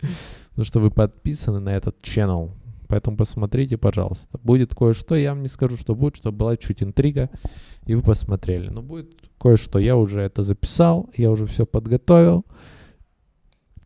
Потому 0.56 0.64
что 0.64 0.80
вы 0.80 0.90
подписаны 0.90 1.60
на 1.60 1.68
этот 1.68 2.00
channel. 2.00 2.50
Поэтому 2.88 3.18
посмотрите, 3.18 3.76
пожалуйста. 3.76 4.38
Будет 4.42 4.74
кое-что, 4.74 5.14
я 5.14 5.34
вам 5.34 5.42
не 5.42 5.48
скажу, 5.48 5.76
что 5.76 5.94
будет, 5.94 6.16
чтобы 6.16 6.38
была 6.38 6.56
чуть 6.56 6.82
интрига, 6.82 7.28
и 7.84 7.94
вы 7.94 8.00
посмотрели. 8.00 8.70
Но 8.70 8.80
будет 8.80 9.10
кое-что. 9.38 9.78
Я 9.78 9.98
уже 9.98 10.22
это 10.22 10.42
записал, 10.42 11.10
я 11.14 11.30
уже 11.30 11.44
все 11.44 11.66
подготовил. 11.66 12.46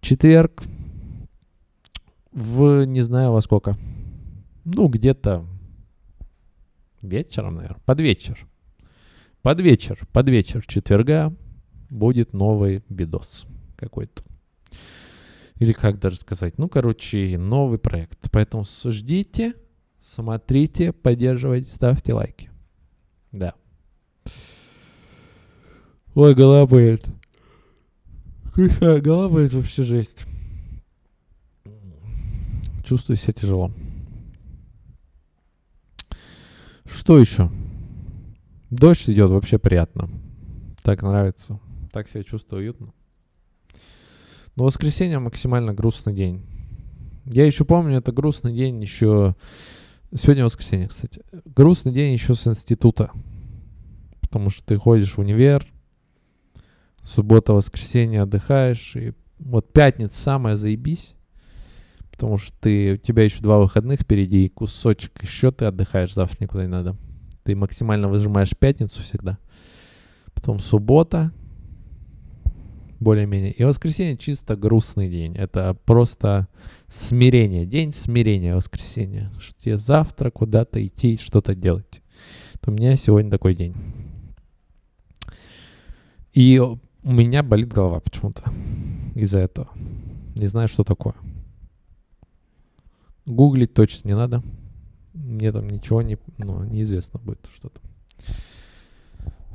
Четверг, 0.00 0.62
в 2.30 2.84
не 2.84 3.00
знаю 3.00 3.32
во 3.32 3.40
сколько. 3.40 3.76
Ну, 4.64 4.86
где-то 4.86 5.44
вечером, 7.02 7.56
наверное. 7.56 7.82
Под 7.84 7.98
вечер. 7.98 8.46
Под 9.42 9.58
вечер, 9.58 10.06
под 10.12 10.28
вечер 10.28 10.64
четверга 10.64 11.34
будет 11.88 12.32
новый 12.32 12.84
видос 12.88 13.44
какой-то. 13.74 14.22
Или 15.60 15.70
как 15.70 16.00
даже 16.00 16.16
сказать. 16.16 16.58
Ну, 16.58 16.68
короче, 16.68 17.38
новый 17.38 17.78
проект. 17.78 18.28
Поэтому 18.32 18.64
ждите, 18.64 19.54
смотрите, 20.00 20.92
поддерживайте, 20.92 21.70
ставьте 21.70 22.12
лайки. 22.12 22.50
Да. 23.30 23.54
Ой, 26.14 26.34
голова 26.34 26.66
болит. 26.66 27.06
Голова 28.80 29.28
болит 29.28 29.52
вообще 29.52 29.84
жесть 29.84 30.26
чувствую 32.90 33.16
себя 33.16 33.32
тяжело. 33.32 33.70
Что 36.84 37.20
еще? 37.20 37.48
Дождь 38.68 39.08
идет, 39.08 39.30
вообще 39.30 39.58
приятно. 39.60 40.10
Так 40.82 41.02
нравится. 41.02 41.60
Так 41.92 42.08
себя 42.08 42.24
чувствую 42.24 42.62
уютно. 42.62 42.92
Но 44.60 44.66
воскресенье 44.66 45.18
максимально 45.18 45.72
грустный 45.72 46.12
день. 46.12 46.44
Я 47.24 47.46
еще 47.46 47.64
помню, 47.64 47.96
это 47.96 48.12
грустный 48.12 48.52
день 48.52 48.82
еще... 48.82 49.34
Сегодня 50.14 50.44
воскресенье, 50.44 50.88
кстати. 50.88 51.22
Грустный 51.46 51.94
день 51.94 52.12
еще 52.12 52.34
с 52.34 52.46
института. 52.46 53.10
Потому 54.20 54.50
что 54.50 54.62
ты 54.62 54.76
ходишь 54.76 55.14
в 55.14 55.18
универ, 55.18 55.66
суббота, 57.02 57.54
воскресенье 57.54 58.20
отдыхаешь, 58.20 58.96
и 58.96 59.14
вот 59.38 59.72
пятница 59.72 60.20
самая 60.20 60.56
заебись 60.56 61.14
потому 62.10 62.36
что 62.36 62.52
ты, 62.60 62.92
у 62.92 62.96
тебя 62.98 63.22
еще 63.22 63.40
два 63.40 63.60
выходных 63.60 64.00
впереди, 64.00 64.44
и 64.44 64.50
кусочек 64.50 65.22
еще 65.22 65.52
ты 65.52 65.64
отдыхаешь, 65.64 66.12
завтра 66.12 66.36
никуда 66.42 66.64
не 66.64 66.68
надо. 66.68 66.96
Ты 67.44 67.56
максимально 67.56 68.08
выжимаешь 68.08 68.54
пятницу 68.54 69.02
всегда. 69.02 69.38
Потом 70.34 70.58
суббота, 70.58 71.32
более-менее. 73.00 73.52
И 73.52 73.64
воскресенье 73.64 74.16
чисто 74.16 74.56
грустный 74.56 75.08
день. 75.08 75.34
Это 75.34 75.74
просто 75.84 76.46
смирение. 76.86 77.66
День 77.66 77.92
смирения 77.92 78.54
воскресенье. 78.54 79.32
Что 79.40 79.54
тебе 79.58 79.78
завтра 79.78 80.30
куда-то 80.30 80.84
идти, 80.84 81.16
что-то 81.16 81.54
делать. 81.54 82.02
То 82.60 82.70
у 82.70 82.74
меня 82.74 82.94
сегодня 82.96 83.30
такой 83.30 83.54
день. 83.54 83.74
И 86.32 86.58
у 86.58 86.78
меня 87.02 87.42
болит 87.42 87.72
голова 87.72 88.00
почему-то 88.00 88.42
из-за 89.14 89.38
этого. 89.38 89.68
Не 90.34 90.46
знаю, 90.46 90.68
что 90.68 90.84
такое. 90.84 91.14
Гуглить 93.26 93.74
точно 93.74 94.08
не 94.08 94.14
надо. 94.14 94.42
Мне 95.14 95.52
там 95.52 95.68
ничего 95.68 96.02
не, 96.02 96.18
ну, 96.38 96.64
неизвестно 96.64 97.18
будет 97.18 97.40
что-то. 97.56 97.80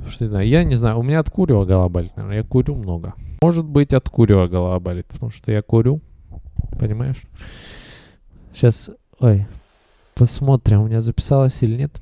Что 0.10 0.28
знаю, 0.28 0.48
я 0.48 0.64
не 0.64 0.76
знаю, 0.76 1.00
у 1.00 1.04
меня 1.04 1.20
от 1.20 1.30
курева 1.30 1.66
голова 1.66 1.90
болит, 1.90 2.16
наверное, 2.16 2.40
я 2.40 2.44
курю 2.44 2.76
много. 2.76 3.14
Может 3.46 3.68
быть, 3.68 3.94
от 3.94 4.10
курева 4.10 4.48
голова 4.48 4.80
болит, 4.80 5.06
потому 5.06 5.30
что 5.30 5.52
я 5.52 5.62
курю, 5.62 6.02
понимаешь? 6.80 7.22
Сейчас, 8.52 8.90
ой, 9.20 9.46
посмотрим, 10.16 10.82
у 10.82 10.88
меня 10.88 11.00
записалось 11.00 11.62
или 11.62 11.78
нет. 11.78 12.02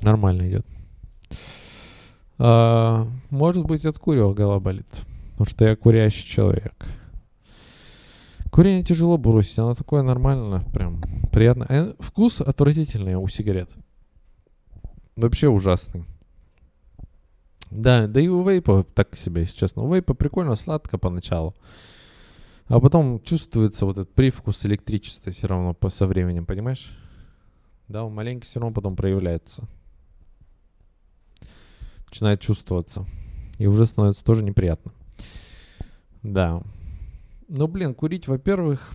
Нормально 0.00 0.48
идет. 0.48 0.64
А, 2.38 3.08
может 3.30 3.64
быть, 3.64 3.84
от 3.84 3.98
курева 3.98 4.32
голова 4.32 4.60
болит, 4.60 4.86
потому 5.32 5.46
что 5.50 5.64
я 5.64 5.74
курящий 5.74 6.24
человек. 6.24 6.86
Курение 8.52 8.84
тяжело 8.84 9.18
бросить, 9.18 9.58
оно 9.58 9.74
такое 9.74 10.02
нормальное, 10.02 10.60
прям 10.72 11.02
приятно. 11.32 11.66
Э, 11.68 11.94
вкус 11.98 12.40
отвратительный 12.40 13.16
у 13.16 13.26
сигарет. 13.26 13.70
Вообще 15.16 15.48
ужасный. 15.48 16.04
Да, 17.70 18.06
да 18.06 18.20
и 18.20 18.28
у 18.28 18.48
вейпа 18.48 18.84
так 18.94 19.14
себе, 19.16 19.42
если 19.42 19.58
честно. 19.58 19.82
У 19.82 19.92
вейпа 19.92 20.14
прикольно 20.14 20.56
сладко 20.56 20.98
поначалу. 20.98 21.54
А 22.66 22.78
потом 22.80 23.20
чувствуется 23.20 23.86
вот 23.86 23.98
этот 23.98 24.14
привкус 24.14 24.64
электричества 24.66 25.32
все 25.32 25.46
равно 25.46 25.74
по, 25.74 25.88
со 25.88 26.06
временем, 26.06 26.46
понимаешь? 26.46 26.96
Да, 27.88 28.04
он 28.04 28.14
маленький 28.14 28.46
все 28.46 28.60
равно 28.60 28.72
потом 28.74 28.94
проявляется. 28.94 29.64
Начинает 32.08 32.40
чувствоваться. 32.40 33.06
И 33.58 33.66
уже 33.66 33.86
становится 33.86 34.24
тоже 34.24 34.44
неприятно. 34.44 34.92
Да. 36.22 36.62
Ну, 37.48 37.66
блин, 37.66 37.94
курить, 37.94 38.28
во-первых, 38.28 38.92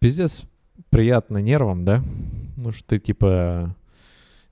пиздец 0.00 0.42
приятно 0.90 1.38
нервам, 1.38 1.84
да? 1.84 2.02
Ну, 2.56 2.72
что 2.72 2.88
ты, 2.88 2.98
типа, 2.98 3.76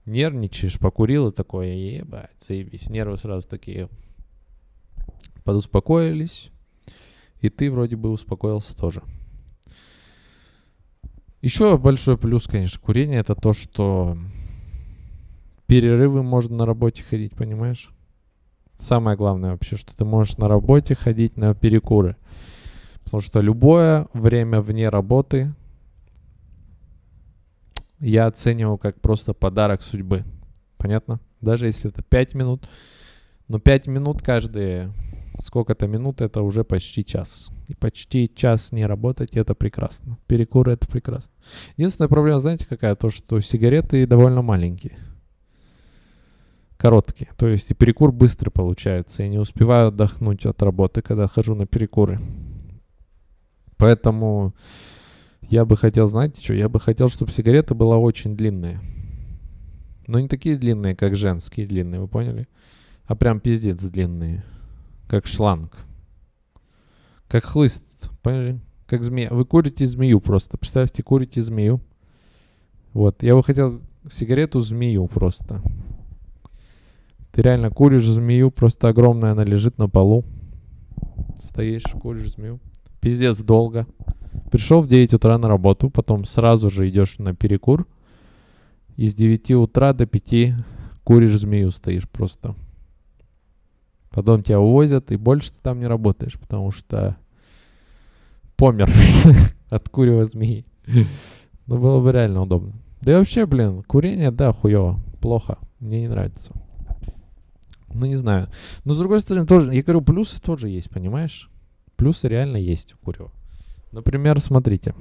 нервничаешь, 0.09 0.79
покурил 0.79 1.29
и 1.29 1.33
такое, 1.33 1.73
ебать, 1.73 2.31
заебись. 2.39 2.91
Нервы 2.91 3.17
сразу 3.17 3.47
такие 3.47 3.89
подуспокоились, 5.45 6.51
и 7.41 7.49
ты 7.49 7.71
вроде 7.71 7.97
бы 7.97 8.11
успокоился 8.11 8.77
тоже. 8.77 9.03
Еще 11.41 11.79
большой 11.79 12.19
плюс, 12.19 12.47
конечно, 12.47 12.81
курения, 12.81 13.19
это 13.19 13.35
то, 13.35 13.53
что 13.53 14.19
перерывы 15.67 16.23
можно 16.23 16.57
на 16.57 16.67
работе 16.67 17.03
ходить, 17.03 17.37
понимаешь? 17.37 17.91
Самое 18.79 19.17
главное 19.17 19.53
вообще, 19.53 19.77
что 19.77 19.97
ты 19.97 20.05
можешь 20.05 20.37
на 20.39 20.49
работе 20.49 20.95
ходить 20.95 21.37
на 21.37 21.55
перекуры. 21.55 22.17
Потому 23.05 23.21
что 23.21 23.41
любое 23.41 24.09
время 24.13 24.61
вне 24.61 24.89
работы 24.89 25.55
я 28.01 28.27
оцениваю 28.27 28.79
как 28.79 29.01
просто 29.01 29.35
подарок 29.35 29.83
судьбы. 29.83 30.25
Понятно? 30.77 31.21
Даже 31.41 31.67
если 31.67 31.91
это 31.91 32.03
5 32.03 32.35
минут. 32.35 32.69
Но 33.49 33.59
5 33.59 33.87
минут 33.87 34.23
каждые 34.23 34.93
сколько-то 35.41 35.87
минут 35.87 36.21
это 36.21 36.43
уже 36.43 36.65
почти 36.65 37.05
час. 37.05 37.51
И 37.69 37.75
почти 37.75 38.31
час 38.35 38.73
не 38.73 38.87
работать 38.87 39.37
это 39.37 39.55
прекрасно. 39.55 40.19
Перекуры 40.27 40.73
это 40.73 40.87
прекрасно. 40.89 41.35
Единственная 41.77 42.09
проблема, 42.09 42.39
знаете, 42.39 42.67
какая? 42.69 42.95
То, 42.95 43.11
что 43.11 43.41
сигареты 43.41 44.07
довольно 44.07 44.43
маленькие. 44.43 44.99
Короткие. 46.77 47.31
То 47.37 47.49
есть 47.49 47.71
и 47.71 47.75
перекур 47.75 48.13
быстро 48.13 48.51
получается. 48.51 49.23
Я 49.23 49.29
не 49.29 49.39
успеваю 49.39 49.89
отдохнуть 49.89 50.47
от 50.47 50.63
работы, 50.63 51.03
когда 51.03 51.27
хожу 51.27 51.55
на 51.55 51.67
перекуры. 51.67 52.21
Поэтому 53.77 54.55
я 55.49 55.65
бы 55.65 55.77
хотел, 55.77 56.07
знаете 56.07 56.43
что, 56.43 56.55
я 56.55 56.69
бы 56.69 56.79
хотел, 56.79 57.09
чтобы 57.09 57.33
сигарета 57.33 57.75
была 57.75 57.97
очень 57.97 58.37
длинная. 58.37 58.81
Но 60.07 60.21
не 60.21 60.29
такие 60.29 60.57
длинные, 60.57 60.95
как 60.95 61.17
женские 61.17 61.67
длинные, 61.67 62.01
вы 62.01 62.09
поняли? 62.09 62.49
А 63.05 63.15
прям 63.15 63.41
пиздец 63.41 63.83
длинные. 63.83 64.45
Как 65.07 65.27
шланг. 65.27 65.73
Как 67.29 67.45
хлыст, 67.45 68.11
поняли? 68.23 68.61
Как 68.87 69.03
змея. 69.03 69.29
Вы 69.31 69.45
курите 69.45 69.87
змею 69.87 70.21
просто. 70.21 70.57
Представьте, 70.57 71.03
курите 71.03 71.43
змею. 71.43 71.81
Вот, 72.93 73.23
я 73.23 73.35
бы 73.35 73.43
хотел 73.43 73.81
сигарету 74.11 74.61
змею 74.61 75.07
просто. 75.09 75.63
Ты 77.33 77.43
реально 77.43 77.71
куришь 77.71 78.07
змею, 78.07 78.51
просто 78.51 78.89
огромная 78.89 79.33
она 79.33 79.45
лежит 79.45 79.79
на 79.79 79.89
полу. 79.89 80.25
Стоишь, 81.39 81.85
куришь 82.01 82.33
змею. 82.33 82.61
Пиздец 83.01 83.41
долго. 83.41 83.87
Пришел 84.51 84.81
в 84.81 84.89
9 84.89 85.15
утра 85.15 85.39
на 85.39 85.49
работу, 85.49 85.91
потом 85.91 86.25
сразу 86.25 86.71
же 86.71 86.89
идешь 86.89 87.19
на 87.19 87.35
перекур. 87.35 87.87
И 88.97 89.07
с 89.07 89.15
9 89.15 89.53
утра 89.53 89.93
до 89.93 90.07
5 90.07 90.55
куришь 91.05 91.39
змею, 91.39 91.71
стоишь 91.71 92.09
просто. 92.09 92.55
Потом 94.11 94.43
тебя 94.43 94.61
увозят, 94.61 95.13
и 95.13 95.17
больше 95.17 95.53
ты 95.53 95.59
там 95.63 95.81
не 95.81 95.87
работаешь, 95.87 96.39
потому 96.39 96.73
что 96.73 97.17
помер 98.57 98.91
от 99.71 99.89
курева 99.89 100.25
змеи. 100.25 100.65
Ну, 101.67 101.79
было 101.79 102.03
бы 102.03 102.11
реально 102.13 102.43
удобно. 102.43 102.73
Да 103.01 103.13
и 103.13 103.15
вообще, 103.15 103.47
блин, 103.47 103.83
курение, 103.85 104.31
да, 104.31 104.53
хуево, 104.53 104.99
плохо, 105.21 105.59
мне 105.79 106.01
не 106.01 106.09
нравится. 106.09 106.53
Ну, 107.93 108.07
не 108.07 108.17
знаю. 108.17 108.49
Но, 108.85 108.93
с 108.93 108.99
другой 108.99 109.21
стороны, 109.21 109.47
тоже, 109.47 109.73
я 109.73 109.83
говорю, 109.83 110.03
плюсы 110.03 110.41
тоже 110.41 110.69
есть, 110.69 110.91
понимаешь? 110.91 111.51
Плюсы 111.99 112.29
реально 112.29 112.59
есть 112.59 112.95
у 112.95 112.97
курева. 112.99 113.33
Например, 113.91 114.41
смотрите. 114.41 114.95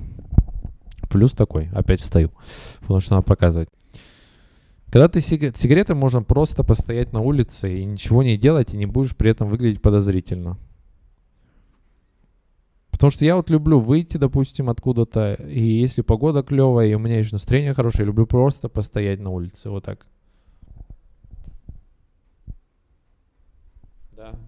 Плюс 1.12 1.32
такой, 1.32 1.70
опять 1.72 2.02
встаю, 2.02 2.32
потому 2.82 3.00
что 3.00 3.16
надо 3.16 3.24
показывать. 3.24 3.70
Когда 4.88 5.08
ты 5.08 5.20
сига- 5.20 5.56
сигареты 5.56 5.94
можно 5.94 6.24
просто 6.24 6.64
постоять 6.64 7.14
на 7.14 7.22
улице 7.22 7.80
и 7.80 7.86
ничего 7.86 8.24
не 8.24 8.36
делать, 8.36 8.74
и 8.74 8.78
не 8.78 8.88
будешь 8.88 9.16
при 9.16 9.30
этом 9.30 9.48
выглядеть 9.48 9.82
подозрительно. 9.82 10.58
Потому 12.90 13.12
что 13.12 13.26
я 13.26 13.36
вот 13.36 13.52
люблю 13.52 13.80
выйти, 13.80 14.18
допустим, 14.18 14.68
откуда-то, 14.68 15.36
и 15.36 15.62
если 15.62 16.02
погода 16.02 16.42
клевая, 16.42 16.88
и 16.88 16.96
у 16.96 17.00
меня 17.00 17.20
еще 17.20 17.30
настроение 17.34 17.76
хорошее, 17.76 18.02
я 18.02 18.08
люблю 18.08 18.26
просто 18.26 18.70
постоять 18.70 19.20
на 19.20 19.30
улице, 19.30 19.70
вот 19.70 19.84
так. 19.84 20.08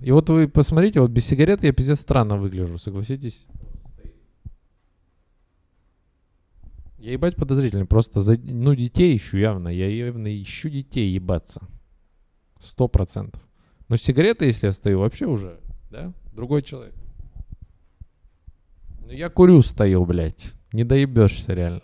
И 0.01 0.11
вот 0.11 0.29
вы 0.29 0.47
посмотрите, 0.47 1.01
вот 1.01 1.11
без 1.11 1.25
сигарет 1.25 1.63
я 1.63 1.73
пиздец 1.73 1.99
странно 1.99 2.37
выгляжу, 2.37 2.77
согласитесь? 2.77 3.47
Я 6.97 7.13
ебать 7.13 7.35
подозрительный, 7.35 7.85
просто 7.85 8.21
за, 8.21 8.37
ну 8.37 8.75
детей 8.75 9.15
ищу 9.15 9.37
явно, 9.37 9.69
я 9.69 9.87
явно 9.87 10.27
ищу 10.41 10.69
детей 10.69 11.09
ебаться. 11.09 11.61
Сто 12.59 12.89
процентов. 12.89 13.41
Но 13.87 13.95
сигареты, 13.95 14.45
если 14.45 14.67
я 14.67 14.73
стою, 14.73 14.99
вообще 14.99 15.25
уже, 15.25 15.59
да, 15.89 16.13
другой 16.33 16.61
человек. 16.61 16.93
Ну 19.05 19.11
я 19.11 19.29
курю 19.29 19.61
стою, 19.61 20.05
блядь, 20.05 20.53
не 20.73 20.83
доебешься 20.83 21.53
реально. 21.53 21.81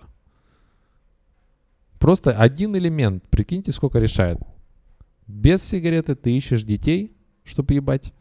Просто 1.97 2.31
один 2.31 2.75
элемент, 2.75 3.27
прикиньте, 3.29 3.71
сколько 3.71 3.99
решает. 3.99 4.38
Без 5.27 5.63
сигареты 5.63 6.15
ты 6.15 6.36
ищешь 6.36 6.63
детей, 6.63 7.14
чтобы 7.45 7.73
ебать. 7.73 8.13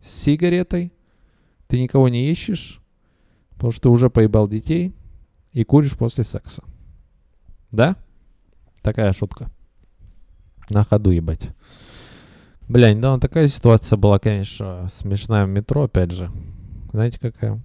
С 0.00 0.10
сигаретой 0.12 0.92
ты 1.68 1.80
никого 1.80 2.08
не 2.08 2.30
ищешь, 2.30 2.80
потому 3.54 3.72
что 3.72 3.82
ты 3.82 3.88
уже 3.88 4.10
поебал 4.10 4.48
детей 4.48 4.94
и 5.52 5.64
куришь 5.64 5.96
после 5.96 6.24
секса. 6.24 6.62
Да? 7.70 7.96
Такая 8.82 9.12
шутка. 9.12 9.50
На 10.68 10.84
ходу 10.84 11.10
ебать. 11.10 11.48
Бля, 12.68 12.92
недавно 12.92 13.20
такая 13.20 13.48
ситуация 13.48 13.96
была, 13.96 14.18
конечно, 14.18 14.88
смешная 14.88 15.46
в 15.46 15.48
метро, 15.48 15.84
опять 15.84 16.10
же. 16.10 16.30
Знаете, 16.92 17.18
какая? 17.20 17.60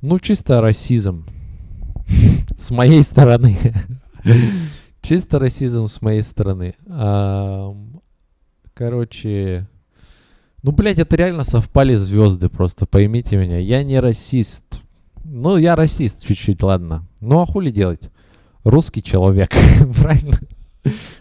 Ну, 0.00 0.18
чисто 0.18 0.60
расизм. 0.60 1.26
С 2.56 2.70
моей 2.70 3.02
стороны. 3.02 3.56
Чисто 5.02 5.40
расизм 5.40 5.88
с 5.88 6.00
моей 6.00 6.22
стороны. 6.22 6.74
Короче, 8.72 9.68
ну, 10.62 10.70
блядь, 10.70 11.00
это 11.00 11.16
реально 11.16 11.42
совпали 11.42 11.96
звезды, 11.96 12.48
просто 12.48 12.86
поймите 12.86 13.36
меня. 13.36 13.58
Я 13.58 13.82
не 13.82 13.98
расист. 13.98 14.82
Ну, 15.24 15.56
я 15.56 15.74
расист 15.74 16.24
чуть-чуть, 16.24 16.62
ладно. 16.62 17.06
Ну, 17.20 17.40
а 17.40 17.46
хули 17.46 17.70
делать? 17.70 18.10
Русский 18.62 19.02
человек, 19.02 19.50
правильно? 20.00 20.38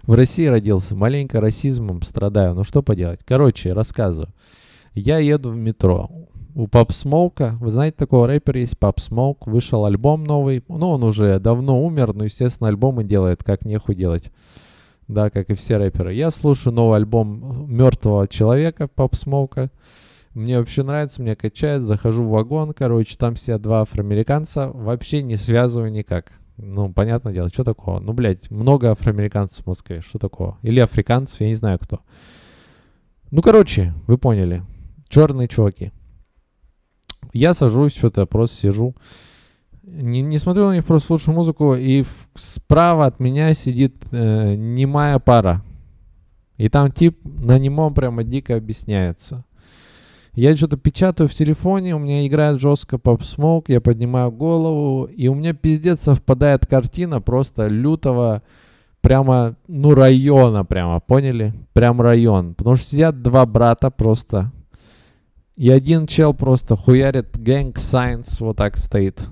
В 0.04 0.13
России 0.13 0.45
родился, 0.45 0.95
маленько 0.95 1.41
расизмом 1.41 2.04
страдаю. 2.04 2.54
Ну, 2.54 2.63
что 2.63 2.84
поделать? 2.84 3.21
Короче, 3.25 3.73
рассказываю. 3.73 4.30
Я 4.93 5.17
еду 5.17 5.49
в 5.51 5.56
метро. 5.56 6.10
У 6.54 6.67
Pop 6.67 6.91
Smoke 6.91 7.37
а, 7.37 7.55
вы 7.60 7.71
знаете, 7.71 7.95
такого 7.97 8.27
рэпера 8.27 8.60
есть, 8.60 8.77
Pop 8.77 8.99
Smoke, 8.99 9.47
вышел 9.47 9.86
альбом 9.86 10.23
новый. 10.23 10.63
Ну, 10.67 10.89
он 10.89 11.04
уже 11.04 11.39
давно 11.39 11.82
умер, 11.82 12.13
но, 12.13 12.25
естественно, 12.25 12.67
альбомы 12.67 13.04
делает, 13.04 13.43
как 13.43 13.65
нехуй 13.65 13.95
делать. 13.95 14.32
Да, 15.12 15.30
как 15.30 15.50
и 15.50 15.56
все 15.56 15.76
рэперы. 15.76 16.13
Я 16.13 16.32
слушаю 16.32 16.74
новый 16.74 16.95
альбом 16.95 17.69
мертвого 17.69 18.30
человека, 18.30 18.88
Пап 18.88 19.13
Смоука. 19.15 19.69
Мне 20.34 20.58
вообще 20.58 20.84
нравится, 20.84 21.21
мне 21.21 21.36
качает, 21.36 21.82
захожу 21.82 22.24
в 22.24 22.30
вагон, 22.30 22.71
короче, 22.71 23.17
там 23.17 23.36
все 23.36 23.58
два 23.58 23.82
афроамериканца, 23.82 24.71
вообще 24.74 25.21
не 25.21 25.36
связываю 25.36 25.91
никак. 25.91 26.32
Ну, 26.56 26.93
понятное 26.93 27.34
дело, 27.34 27.50
что 27.50 27.65
такого? 27.65 28.00
Ну, 28.00 28.13
блядь, 28.13 28.50
много 28.50 28.89
афроамериканцев 28.89 29.65
в 29.65 29.67
Москве, 29.67 30.00
что 30.00 30.17
такого? 30.17 30.58
Или 30.62 30.80
африканцев, 30.80 31.41
я 31.41 31.47
не 31.47 31.56
знаю 31.56 31.78
кто. 31.78 32.00
Ну, 33.32 33.41
короче, 33.41 33.93
вы 34.08 34.17
поняли. 34.17 34.63
Черные 35.10 35.50
чуваки. 35.50 35.91
Я 37.34 37.54
сажусь, 37.54 37.93
что-то 37.93 38.26
просто 38.26 38.56
сижу. 38.56 38.95
Не, 39.83 40.21
не 40.21 40.37
смотрю 40.37 40.67
на 40.67 40.75
них, 40.75 40.85
просто 40.85 41.07
слушаю 41.07 41.35
музыку, 41.35 41.75
и 41.75 42.05
справа 42.35 43.07
от 43.07 43.19
меня 43.19 43.53
сидит 43.53 43.95
э, 44.11 44.55
немая 44.55 45.17
пара. 45.19 45.63
И 46.57 46.69
там 46.69 46.91
тип 46.91 47.17
на 47.23 47.57
немом 47.57 47.95
прямо 47.95 48.23
дико 48.23 48.55
объясняется. 48.55 49.43
Я 50.33 50.55
что-то 50.55 50.77
печатаю 50.77 51.27
в 51.27 51.33
телефоне, 51.33 51.95
у 51.95 51.99
меня 51.99 52.25
играет 52.25 52.61
жестко 52.61 52.97
Smoke, 52.97 53.65
я 53.67 53.81
поднимаю 53.81 54.31
голову, 54.31 55.05
и 55.05 55.27
у 55.27 55.33
меня 55.33 55.53
пиздец 55.53 56.01
совпадает 56.01 56.67
картина 56.67 57.19
просто 57.19 57.67
лютого, 57.67 58.43
прямо, 59.01 59.55
ну, 59.67 59.93
района 59.95 60.63
прямо, 60.63 60.99
поняли? 60.99 61.53
Прям 61.73 61.99
район. 61.99 62.53
Потому 62.53 62.75
что 62.75 62.85
сидят 62.85 63.21
два 63.21 63.45
брата 63.45 63.89
просто, 63.89 64.51
и 65.57 65.69
один 65.69 66.07
чел 66.07 66.33
просто 66.33 66.77
хуярит 66.77 67.35
Gang 67.35 67.73
Science, 67.73 68.37
вот 68.39 68.57
так 68.57 68.77
стоит. 68.77 69.29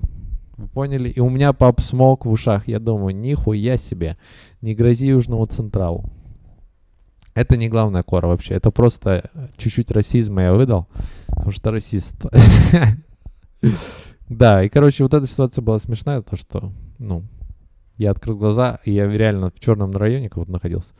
Вы 0.60 0.68
поняли? 0.68 1.08
И 1.08 1.20
у 1.20 1.30
меня 1.30 1.50
Pop 1.50 1.76
Smoke 1.76 2.28
в 2.28 2.30
ушах. 2.30 2.68
Я 2.68 2.78
думаю, 2.78 3.16
нихуя 3.16 3.78
себе, 3.78 4.18
не 4.60 4.74
грози 4.74 5.06
Южному 5.06 5.46
Централу. 5.46 6.04
Это 7.34 7.56
не 7.56 7.70
главная 7.70 8.02
кора 8.02 8.28
вообще. 8.28 8.54
Это 8.54 8.70
просто 8.70 9.30
чуть-чуть 9.56 9.90
расизма 9.90 10.42
я 10.42 10.52
выдал, 10.52 10.86
потому 11.26 11.50
что 11.50 11.70
расист. 11.70 12.26
Да, 14.28 14.62
и, 14.62 14.68
короче, 14.68 15.02
вот 15.02 15.12
эта 15.12 15.26
ситуация 15.26 15.60
была 15.60 15.80
смешная, 15.80 16.22
то 16.22 16.36
что, 16.36 16.72
ну, 16.98 17.24
я 17.96 18.12
открыл 18.12 18.36
глаза, 18.36 18.78
и 18.84 18.92
я 18.92 19.08
реально 19.08 19.50
в 19.50 19.58
черном 19.58 19.90
районе 19.90 20.28
как 20.28 20.38
будто 20.38 20.52
находился. 20.52 20.94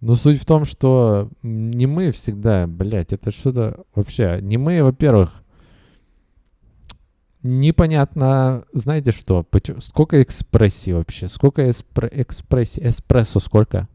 Но 0.00 0.14
суть 0.14 0.40
в 0.40 0.46
том, 0.46 0.64
что 0.64 1.28
не 1.42 1.86
мы 1.86 2.10
всегда, 2.10 2.66
блядь, 2.66 3.12
это 3.12 3.30
что-то 3.30 3.84
вообще... 3.94 4.38
Не 4.40 4.56
мы, 4.56 4.82
во-первых, 4.82 5.43
непонятно, 7.44 8.64
знаете 8.72 9.12
что, 9.12 9.46
сколько 9.78 10.20
экспрессии 10.22 10.90
вообще, 10.90 11.28
сколько 11.28 11.70
эспр 11.70 12.08
экспрессии, 12.10 12.88
эспрессо 12.88 13.38
сколько? 13.38 13.88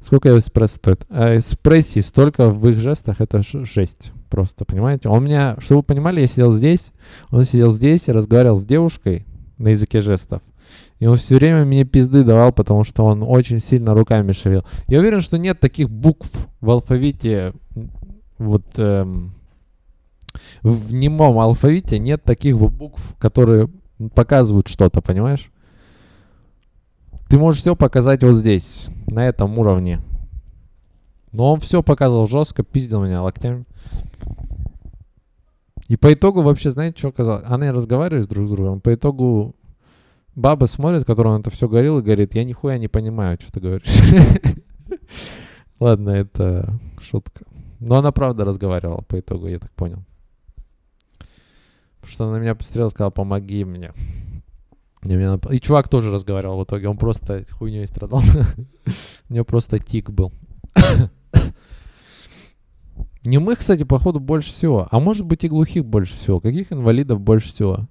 Сколько 0.00 0.36
эспрессо 0.36 0.76
стоит? 0.76 1.06
А 1.08 1.36
эспрессии 1.36 2.00
столько 2.00 2.50
в 2.50 2.68
их 2.68 2.78
жестах, 2.78 3.20
это 3.20 3.40
жесть. 3.42 4.12
Просто, 4.28 4.64
понимаете? 4.64 5.08
Он 5.08 5.24
меня, 5.24 5.56
чтобы 5.60 5.78
вы 5.78 5.82
понимали, 5.84 6.20
я 6.20 6.26
сидел 6.26 6.50
здесь, 6.50 6.92
он 7.30 7.44
сидел 7.44 7.70
здесь 7.70 8.08
и 8.08 8.12
разговаривал 8.12 8.56
с 8.56 8.64
девушкой 8.64 9.26
на 9.56 9.68
языке 9.68 10.00
жестов. 10.00 10.42
И 10.98 11.06
он 11.06 11.16
все 11.16 11.36
время 11.36 11.64
мне 11.64 11.84
пизды 11.84 12.24
давал, 12.24 12.52
потому 12.52 12.84
что 12.84 13.04
он 13.04 13.22
очень 13.22 13.60
сильно 13.60 13.94
руками 13.94 14.32
шевел. 14.32 14.64
Я 14.88 14.98
уверен, 14.98 15.20
что 15.20 15.38
нет 15.38 15.60
таких 15.60 15.88
букв 15.88 16.48
в 16.60 16.70
алфавите, 16.70 17.52
вот 18.38 18.66
эм, 18.76 19.37
в 20.62 20.94
немом 20.94 21.38
алфавите 21.38 21.98
нет 21.98 22.22
таких 22.22 22.58
букв, 22.58 23.16
которые 23.18 23.68
показывают 24.14 24.68
что-то, 24.68 25.00
понимаешь? 25.00 25.50
Ты 27.28 27.38
можешь 27.38 27.60
все 27.60 27.76
показать 27.76 28.22
вот 28.22 28.32
здесь, 28.32 28.86
на 29.06 29.26
этом 29.26 29.58
уровне. 29.58 30.00
Но 31.32 31.52
он 31.52 31.60
все 31.60 31.82
показывал 31.82 32.26
жестко, 32.26 32.62
пиздил 32.62 33.04
меня 33.04 33.22
локтями. 33.22 33.64
И 35.88 35.96
по 35.96 36.12
итогу 36.12 36.42
вообще, 36.42 36.70
знаете, 36.70 36.98
что 36.98 37.08
оказалось? 37.08 37.44
Они 37.46 37.70
разговаривают 37.70 38.28
друг 38.28 38.48
с 38.48 38.50
другом. 38.50 38.80
По 38.80 38.94
итогу 38.94 39.54
баба 40.34 40.66
смотрит, 40.66 41.04
которой 41.04 41.34
он 41.34 41.40
это 41.40 41.50
все 41.50 41.68
говорил, 41.68 41.98
и 41.98 42.02
говорит, 42.02 42.34
я 42.34 42.44
нихуя 42.44 42.78
не 42.78 42.88
понимаю, 42.88 43.38
что 43.40 43.52
ты 43.52 43.60
говоришь. 43.60 43.88
Ладно, 45.80 46.10
это 46.10 46.78
шутка. 47.00 47.44
Но 47.80 47.96
она 47.96 48.12
правда 48.12 48.44
разговаривала 48.44 49.02
по 49.02 49.18
итогу, 49.18 49.48
я 49.48 49.58
так 49.58 49.70
понял. 49.72 50.04
Что 52.08 52.24
она 52.24 52.34
на 52.34 52.40
меня 52.40 52.54
посмотрела 52.54 52.88
и 52.88 52.90
сказала, 52.90 53.10
помоги 53.10 53.64
мне. 53.64 53.92
И 55.04 55.60
чувак 55.60 55.88
тоже 55.88 56.10
разговаривал 56.10 56.60
в 56.60 56.64
итоге, 56.64 56.88
он 56.88 56.96
просто 56.96 57.42
хуйней 57.50 57.86
страдал. 57.86 58.22
У 59.28 59.34
него 59.34 59.44
просто 59.44 59.78
тик 59.78 60.10
был. 60.10 60.32
Немых, 63.24 63.58
кстати, 63.58 63.84
походу 63.84 64.20
больше 64.20 64.50
всего. 64.50 64.88
А 64.90 65.00
может 65.00 65.26
быть 65.26 65.44
и 65.44 65.48
глухих 65.48 65.84
больше 65.84 66.16
всего. 66.16 66.40
Каких 66.40 66.72
инвалидов 66.72 67.20
больше 67.20 67.48
всего? 67.48 67.88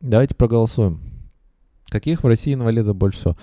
Давайте 0.00 0.34
проголосуем. 0.34 1.00
Каких 1.88 2.24
в 2.24 2.26
России 2.26 2.54
инвалидов 2.54 2.96
больше 2.96 3.18
всего? 3.18 3.36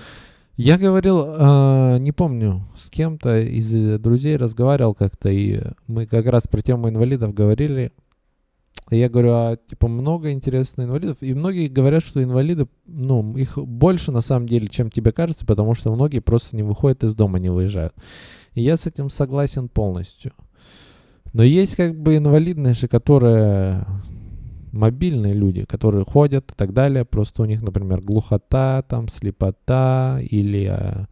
Я 0.55 0.77
говорил, 0.77 1.23
э, 1.25 1.97
не 1.99 2.11
помню, 2.11 2.67
с 2.75 2.89
кем-то 2.89 3.39
из 3.39 3.99
друзей 3.99 4.35
разговаривал 4.35 4.93
как-то, 4.93 5.29
и 5.29 5.61
мы 5.87 6.05
как 6.05 6.25
раз 6.25 6.43
про 6.43 6.61
тему 6.61 6.89
инвалидов 6.89 7.33
говорили. 7.33 7.93
Я 8.89 9.09
говорю, 9.09 9.29
а 9.31 9.55
типа 9.55 9.87
много 9.87 10.31
интересных 10.31 10.87
инвалидов, 10.87 11.17
и 11.21 11.33
многие 11.33 11.67
говорят, 11.67 12.03
что 12.03 12.23
инвалиды, 12.23 12.67
ну, 12.87 13.37
их 13.37 13.57
больше 13.57 14.11
на 14.11 14.21
самом 14.21 14.47
деле, 14.47 14.67
чем 14.67 14.89
тебе 14.89 15.11
кажется, 15.11 15.45
потому 15.45 15.75
что 15.75 15.93
многие 15.93 16.19
просто 16.19 16.55
не 16.55 16.63
выходят 16.63 17.03
из 17.03 17.13
дома, 17.13 17.39
не 17.39 17.49
выезжают. 17.49 17.93
И 18.53 18.61
я 18.61 18.77
с 18.77 18.87
этим 18.87 19.09
согласен 19.09 19.69
полностью. 19.69 20.31
Но 21.33 21.43
есть 21.43 21.75
как 21.75 21.95
бы 21.95 22.17
инвалидные 22.17 22.73
которые 22.89 23.85
мобильные 24.71 25.33
люди, 25.33 25.65
которые 25.65 26.05
ходят 26.05 26.51
и 26.51 26.55
так 26.55 26.73
далее. 26.73 27.05
Просто 27.05 27.43
у 27.43 27.45
них, 27.45 27.61
например, 27.61 28.01
глухота, 28.01 28.83
там, 28.83 29.07
слепота 29.07 30.19
или, 30.21 30.69
э, 30.71 31.05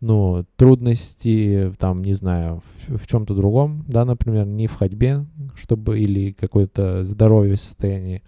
ну, 0.00 0.46
трудности, 0.56 1.72
там, 1.78 2.02
не 2.02 2.14
знаю, 2.14 2.62
в, 2.64 2.96
в 2.96 3.06
чем-то 3.06 3.34
другом, 3.34 3.84
да, 3.86 4.04
например, 4.04 4.46
не 4.46 4.66
в 4.66 4.74
ходьбе, 4.74 5.26
чтобы, 5.56 6.00
или 6.00 6.32
какое-то 6.32 7.04
здоровье 7.04 7.56
состояние. 7.56 8.22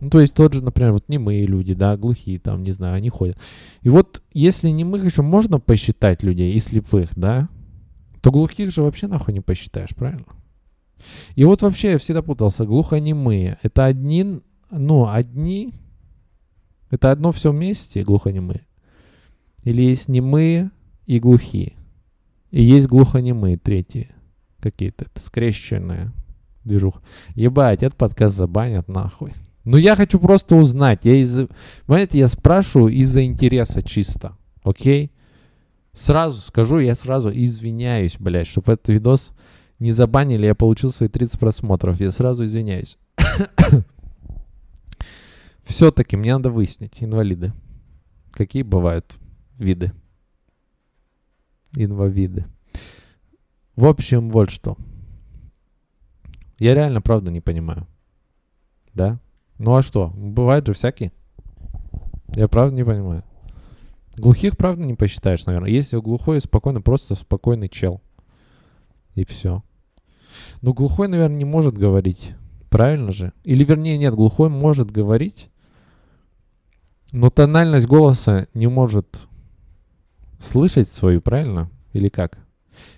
Ну, 0.00 0.08
то 0.08 0.20
есть 0.20 0.34
тот 0.34 0.54
же, 0.54 0.62
например, 0.62 0.92
вот 0.92 1.08
немые 1.08 1.46
люди, 1.46 1.74
да, 1.74 1.96
глухие, 1.96 2.38
там, 2.38 2.62
не 2.62 2.70
знаю, 2.70 2.94
они 2.94 3.08
ходят. 3.10 3.38
И 3.82 3.88
вот 3.88 4.22
если 4.32 4.70
немых 4.70 5.04
еще 5.04 5.22
можно 5.22 5.58
посчитать 5.58 6.22
людей 6.22 6.54
и 6.54 6.60
слепых, 6.60 7.10
да, 7.16 7.48
то 8.22 8.30
глухих 8.30 8.70
же 8.70 8.82
вообще 8.82 9.08
нахуй 9.08 9.34
не 9.34 9.40
посчитаешь, 9.40 9.94
правильно? 9.94 10.26
И 11.34 11.44
вот 11.44 11.62
вообще 11.62 11.92
я 11.92 11.98
всегда 11.98 12.22
путался. 12.22 12.66
Глухонемые. 12.66 13.58
Это 13.62 13.86
одни, 13.86 14.40
ну, 14.70 15.08
одни, 15.08 15.72
это 16.90 17.10
одно 17.10 17.32
все 17.32 17.52
вместе, 17.52 18.04
глухонемые. 18.04 18.66
Или 19.64 19.82
есть 19.82 20.08
немые 20.08 20.70
и 21.10 21.18
глухие. 21.18 21.72
И 22.52 22.62
есть 22.62 22.86
глухонемые, 22.86 23.58
третьи 23.58 24.10
какие-то. 24.60 25.06
Скрещенные 25.16 26.12
движуха. 26.62 27.02
Ебать, 27.34 27.82
этот 27.82 27.98
подкаст 27.98 28.36
забанят 28.36 28.86
нахуй. 28.86 29.32
Ну, 29.64 29.76
я 29.76 29.96
хочу 29.96 30.20
просто 30.20 30.54
узнать. 30.54 31.04
Я 31.04 31.16
из... 31.16 31.48
Понимаете, 31.86 32.20
я 32.20 32.28
спрашиваю 32.28 32.92
из-за 32.92 33.24
интереса 33.24 33.82
чисто. 33.82 34.36
Окей? 34.62 35.10
Сразу 35.92 36.40
скажу, 36.40 36.78
я 36.78 36.94
сразу 36.94 37.28
извиняюсь, 37.30 38.14
блядь, 38.16 38.46
чтобы 38.46 38.74
этот 38.74 38.90
видос 38.90 39.32
не 39.80 39.90
забанили, 39.90 40.46
я 40.46 40.54
получил 40.54 40.92
свои 40.92 41.08
30 41.08 41.40
просмотров. 41.40 41.98
Я 41.98 42.12
сразу 42.12 42.44
извиняюсь. 42.44 42.98
Все-таки 45.64 46.16
мне 46.16 46.34
надо 46.34 46.52
выяснить, 46.52 47.02
инвалиды. 47.02 47.52
Какие 48.30 48.62
бывают 48.62 49.18
виды? 49.58 49.92
Инвалиды. 51.74 52.46
В 53.76 53.86
общем, 53.86 54.28
вот 54.28 54.50
что. 54.50 54.76
Я 56.58 56.74
реально, 56.74 57.00
правда, 57.00 57.30
не 57.30 57.40
понимаю. 57.40 57.86
Да? 58.92 59.20
Ну 59.58 59.74
а 59.74 59.82
что? 59.82 60.08
Бывают 60.14 60.66
же 60.66 60.72
всякие. 60.72 61.12
Я 62.34 62.48
правда 62.48 62.74
не 62.74 62.84
понимаю. 62.84 63.24
Глухих, 64.16 64.56
правда, 64.56 64.84
не 64.84 64.94
посчитаешь, 64.94 65.46
наверное. 65.46 65.70
Если 65.70 65.98
глухой, 65.98 66.40
спокойно, 66.40 66.82
просто 66.82 67.14
спокойный 67.14 67.68
чел. 67.68 68.02
И 69.14 69.24
все. 69.24 69.62
Ну, 70.60 70.74
глухой, 70.74 71.08
наверное, 71.08 71.38
не 71.38 71.44
может 71.44 71.76
говорить. 71.76 72.34
Правильно 72.68 73.12
же? 73.12 73.32
Или, 73.44 73.64
вернее, 73.64 73.98
нет, 73.98 74.14
глухой 74.14 74.48
может 74.48 74.90
говорить, 74.90 75.50
но 77.12 77.30
тональность 77.30 77.86
голоса 77.86 78.46
не 78.54 78.68
может 78.68 79.26
слышать 80.40 80.88
свою, 80.88 81.20
правильно? 81.20 81.70
Или 81.92 82.08
как? 82.08 82.38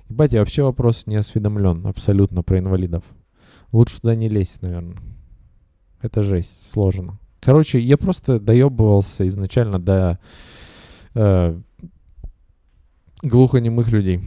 Ебать, 0.08 0.32
я 0.32 0.40
вообще 0.40 0.62
вопрос 0.62 1.06
не 1.06 1.16
осведомлен 1.16 1.86
абсолютно 1.86 2.42
про 2.42 2.58
инвалидов. 2.58 3.04
Лучше 3.72 4.00
туда 4.00 4.14
не 4.14 4.28
лезть, 4.28 4.62
наверное. 4.62 4.96
Это 6.00 6.22
жесть, 6.22 6.70
сложно. 6.70 7.18
Короче, 7.40 7.78
я 7.78 7.96
просто 7.96 8.38
доебывался 8.38 9.26
изначально 9.26 9.78
до 9.80 10.18
э, 11.14 11.60
глухонемых 13.22 13.90
людей. 13.90 14.20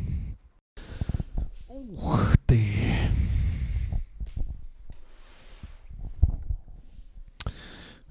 Ух 1.67 2.35
ты. 2.45 2.74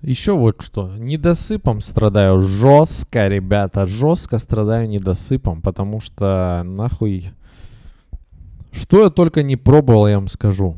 Еще 0.05 0.35
вот 0.37 0.61
что. 0.61 0.91
Недосыпом 0.99 1.81
страдаю 1.81 2.39
жестко, 2.43 3.27
ребята. 3.27 3.87
Жестко 3.87 4.37
страдаю 4.37 4.87
недосыпом, 4.87 5.63
потому 5.63 6.01
что 6.01 6.63
нахуй... 6.63 7.31
Что 8.71 9.05
я 9.05 9.09
только 9.09 9.43
не 9.43 9.57
пробовал, 9.57 10.07
я 10.07 10.17
вам 10.17 10.29
скажу. 10.29 10.77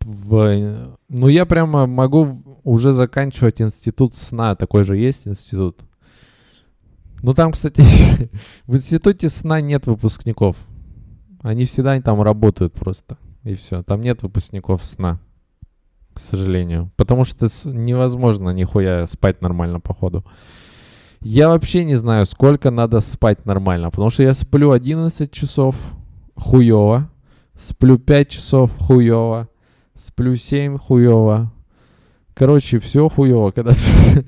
В, 0.00 0.96
ну, 1.10 1.28
я 1.28 1.44
прямо 1.44 1.86
могу 1.86 2.34
уже 2.62 2.94
заканчивать 2.94 3.60
институт 3.60 4.16
сна. 4.16 4.54
Такой 4.56 4.84
же 4.84 4.96
есть 4.96 5.28
институт. 5.28 5.80
Ну, 7.20 7.34
там, 7.34 7.52
кстати, 7.52 7.82
в 8.66 8.76
институте 8.76 9.28
сна 9.28 9.60
нет 9.60 9.86
выпускников. 9.86 10.56
Они 11.42 11.66
всегда 11.66 12.00
там 12.00 12.22
работают 12.22 12.72
просто. 12.72 13.18
И 13.42 13.54
все. 13.54 13.82
Там 13.82 14.00
нет 14.00 14.22
выпускников 14.22 14.82
сна 14.82 15.20
к 16.14 16.20
сожалению. 16.20 16.90
Потому 16.96 17.24
что 17.24 17.48
невозможно 17.66 18.50
нихуя 18.50 19.06
спать 19.06 19.42
нормально, 19.42 19.80
походу. 19.80 20.24
Я 21.20 21.48
вообще 21.48 21.84
не 21.84 21.96
знаю, 21.96 22.26
сколько 22.26 22.70
надо 22.70 23.00
спать 23.00 23.46
нормально. 23.46 23.90
Потому 23.90 24.10
что 24.10 24.22
я 24.22 24.32
сплю 24.34 24.72
11 24.72 25.30
часов 25.30 25.76
хуево. 26.36 27.10
Сплю 27.56 27.98
5 27.98 28.28
часов 28.28 28.70
хуево. 28.78 29.48
Сплю 29.94 30.36
7 30.36 30.78
хуево. 30.78 31.52
Короче, 32.34 32.78
все 32.78 33.08
хуево. 33.08 33.52
Когда 33.52 33.72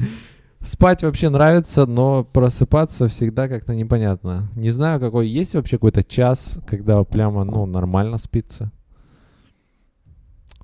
спать 0.60 1.02
вообще 1.02 1.28
нравится, 1.28 1.86
но 1.86 2.24
просыпаться 2.24 3.08
всегда 3.08 3.48
как-то 3.48 3.74
непонятно. 3.74 4.48
Не 4.54 4.70
знаю, 4.70 4.98
какой 5.00 5.28
есть 5.28 5.54
вообще 5.54 5.76
какой-то 5.76 6.02
час, 6.02 6.58
когда 6.66 7.02
прямо, 7.04 7.44
ну, 7.44 7.66
нормально 7.66 8.18
спится. 8.18 8.72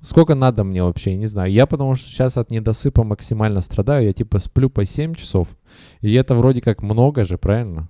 Сколько 0.03 0.35
надо 0.35 0.65
мне 0.65 0.83
вообще, 0.83 1.15
не 1.15 1.27
знаю. 1.27 1.49
Я 1.49 1.65
потому 1.65 1.95
что 1.95 2.05
сейчас 2.05 2.35
от 2.35 2.51
недосыпа 2.51 3.05
максимально 3.05 3.61
страдаю. 3.61 4.05
Я 4.05 4.11
типа 4.11 4.39
сплю 4.39 4.69
по 4.69 4.83
7 4.83 5.15
часов. 5.15 5.57
И 6.01 6.13
это 6.13 6.35
вроде 6.35 6.59
как 6.59 6.83
много 6.83 7.23
же, 7.23 7.37
правильно? 7.37 7.89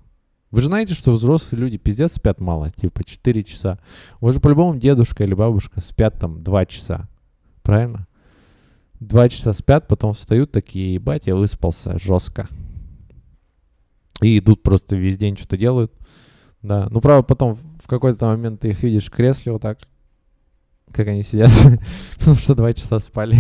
Вы 0.52 0.62
же 0.62 0.68
знаете, 0.68 0.94
что 0.94 1.12
взрослые 1.12 1.62
люди 1.62 1.78
пиздец 1.80 2.14
спят 2.14 2.40
мало, 2.40 2.70
типа 2.70 3.04
4 3.04 3.44
часа. 3.44 3.80
Вы 4.22 4.32
же 4.32 4.40
по-любому 4.40 4.76
дедушка 4.76 5.24
или 5.24 5.34
бабушка 5.34 5.82
спят 5.82 6.20
там 6.20 6.44
2 6.44 6.66
часа. 6.68 7.10
Правильно? 7.64 8.08
2 9.00 9.30
часа 9.30 9.52
спят, 9.52 9.88
потом 9.88 10.14
встают 10.14 10.52
такие, 10.52 10.94
ебать, 10.94 11.26
я 11.26 11.36
выспался 11.36 11.98
жестко. 11.98 12.48
И 14.22 14.38
идут 14.38 14.62
просто 14.62 14.96
весь 14.96 15.18
день 15.18 15.36
что-то 15.36 15.58
делают. 15.58 15.92
Да. 16.62 16.88
Ну, 16.92 17.02
правда, 17.02 17.24
потом 17.24 17.56
в 17.56 17.88
какой-то 17.88 18.28
момент 18.28 18.62
ты 18.62 18.70
их 18.70 18.84
видишь 18.84 19.08
в 19.08 19.12
кресле 19.12 19.54
вот 19.54 19.64
так, 19.64 19.80
как 20.94 21.08
они 21.08 21.24
сидят, 21.24 21.52
потому 22.18 22.38
что 22.38 22.56
два 22.56 22.74
часа 22.74 23.00
спали. 23.00 23.38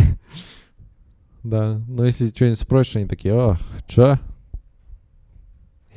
да. 1.43 1.81
Но 1.87 2.05
если 2.05 2.27
что-нибудь 2.27 2.59
спросишь, 2.59 2.95
они 2.97 3.05
такие, 3.05 3.33
ох, 3.33 3.57
чё? 3.87 4.17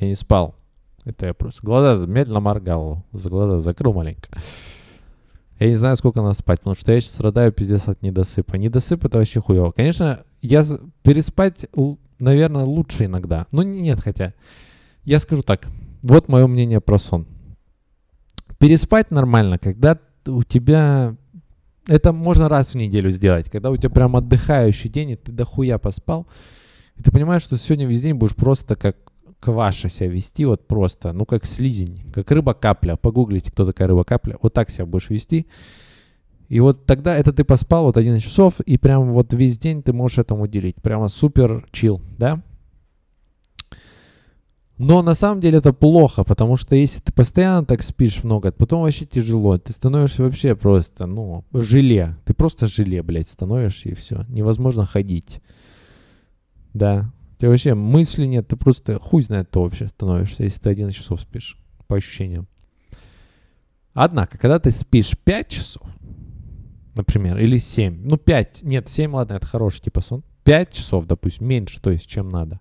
Я 0.01 0.09
не 0.09 0.15
спал. 0.15 0.55
Это 1.05 1.27
я 1.27 1.35
просто 1.35 1.65
глаза 1.65 2.05
медленно 2.07 2.41
моргал, 2.41 3.05
за 3.13 3.31
глаза 3.31 3.59
закрыл 3.59 3.93
маленько. 3.93 4.29
Я 5.59 5.69
не 5.69 5.77
знаю, 5.77 5.97
сколько 5.97 6.21
надо 6.21 6.35
спать, 6.35 6.61
потому 6.61 6.77
что 6.77 6.93
я 6.93 7.01
сейчас 7.01 7.13
страдаю 7.13 7.53
пиздец 7.53 7.89
от 7.89 8.03
недосыпа. 8.03 8.57
Недосып 8.57 9.05
это 9.05 9.19
вообще 9.19 9.41
хуево. 9.41 9.71
Конечно, 9.71 10.25
я 10.43 10.65
переспать, 11.03 11.67
наверное, 12.19 12.65
лучше 12.65 13.07
иногда. 13.07 13.47
Ну, 13.53 13.63
нет, 13.63 14.01
хотя. 14.01 14.35
Я 15.05 15.19
скажу 15.19 15.43
так. 15.43 15.67
Вот 16.03 16.29
мое 16.29 16.47
мнение 16.47 16.81
про 16.81 16.99
сон. 16.99 17.27
Переспать 18.59 19.11
нормально, 19.11 19.59
когда 19.59 19.99
у 20.27 20.43
тебя... 20.43 21.17
Это 21.89 22.13
можно 22.13 22.49
раз 22.49 22.73
в 22.73 22.75
неделю 22.77 23.11
сделать, 23.11 23.51
когда 23.51 23.71
у 23.71 23.77
тебя 23.77 23.91
прям 23.91 24.17
отдыхающий 24.17 24.91
день, 24.91 25.11
и 25.11 25.17
ты 25.17 25.31
дохуя 25.31 25.79
поспал, 25.79 26.27
и 26.97 27.03
ты 27.03 27.13
понимаешь, 27.13 27.43
что 27.43 27.57
сегодня 27.57 27.87
весь 27.87 28.03
день 28.03 28.15
будешь 28.15 28.35
просто 28.35 28.75
как 28.75 28.97
кваша 29.41 29.89
себя 29.89 30.09
вести, 30.09 30.45
вот 30.45 30.67
просто, 30.67 31.13
ну 31.13 31.25
как 31.25 31.45
слизень, 31.45 31.99
как 32.13 32.31
рыба-капля. 32.31 32.97
Погуглите, 32.97 33.53
кто 33.53 33.65
такая 33.65 33.89
рыба-капля. 33.89 34.39
Вот 34.43 34.53
так 34.53 34.71
себя 34.71 34.87
будешь 34.87 35.11
вести. 35.11 35.47
И 36.49 36.61
вот 36.61 36.87
тогда 36.87 37.17
это 37.17 37.33
ты 37.33 37.45
поспал 37.45 37.85
вот 37.85 37.97
11 37.97 38.25
часов, 38.25 38.61
и 38.61 38.79
прям 38.79 39.13
вот 39.13 39.35
весь 39.35 39.59
день 39.59 39.83
ты 39.83 39.93
можешь 39.93 40.19
этому 40.19 40.45
уделить. 40.45 40.77
Прямо 40.77 41.09
супер 41.09 41.67
чил, 41.71 42.01
да? 42.19 42.43
Но 44.79 45.01
на 45.03 45.15
самом 45.15 45.41
деле 45.41 45.59
это 45.59 45.73
плохо, 45.73 46.23
потому 46.23 46.57
что 46.57 46.77
если 46.77 47.01
ты 47.01 47.13
постоянно 47.13 47.65
так 47.65 47.83
спишь 47.83 48.23
много, 48.25 48.53
потом 48.53 48.83
вообще 48.83 49.07
тяжело. 49.07 49.57
Ты 49.57 49.73
становишься 49.73 50.23
вообще 50.23 50.55
просто, 50.55 51.07
ну, 51.07 51.45
желе. 51.53 52.17
Ты 52.27 52.35
просто 52.35 52.67
желе, 52.67 53.03
блядь, 53.03 53.29
становишься 53.29 53.89
и 53.89 53.95
все. 53.95 54.25
Невозможно 54.29 54.85
ходить. 54.85 55.41
Да. 56.75 57.11
У 57.37 57.39
тебя 57.39 57.51
вообще 57.51 57.75
мысли 57.75 58.27
нет, 58.27 58.49
ты 58.49 58.57
просто 58.57 58.99
хуй 58.99 59.23
знает, 59.23 59.49
кто 59.49 59.63
вообще 59.63 59.87
становишься, 59.89 60.45
если 60.45 60.61
ты 60.61 60.71
11 60.71 60.97
часов 60.97 61.21
спишь, 61.21 61.59
по 61.87 61.97
ощущениям. 61.97 62.47
Однако, 63.93 64.37
когда 64.39 64.59
ты 64.59 64.71
спишь 64.71 65.17
5 65.25 65.49
часов, 65.49 65.87
например, 66.95 67.39
или 67.39 67.59
7, 67.59 68.09
ну 68.09 68.17
5, 68.19 68.63
нет, 68.63 68.89
7, 68.89 69.15
ладно, 69.15 69.35
это 69.35 69.47
хороший 69.47 69.83
типа 69.83 70.01
сон, 70.01 70.23
5 70.45 70.73
часов, 70.73 71.07
допустим, 71.07 71.47
меньше, 71.47 71.81
то 71.81 71.91
есть, 71.91 72.07
чем 72.07 72.29
надо, 72.29 72.61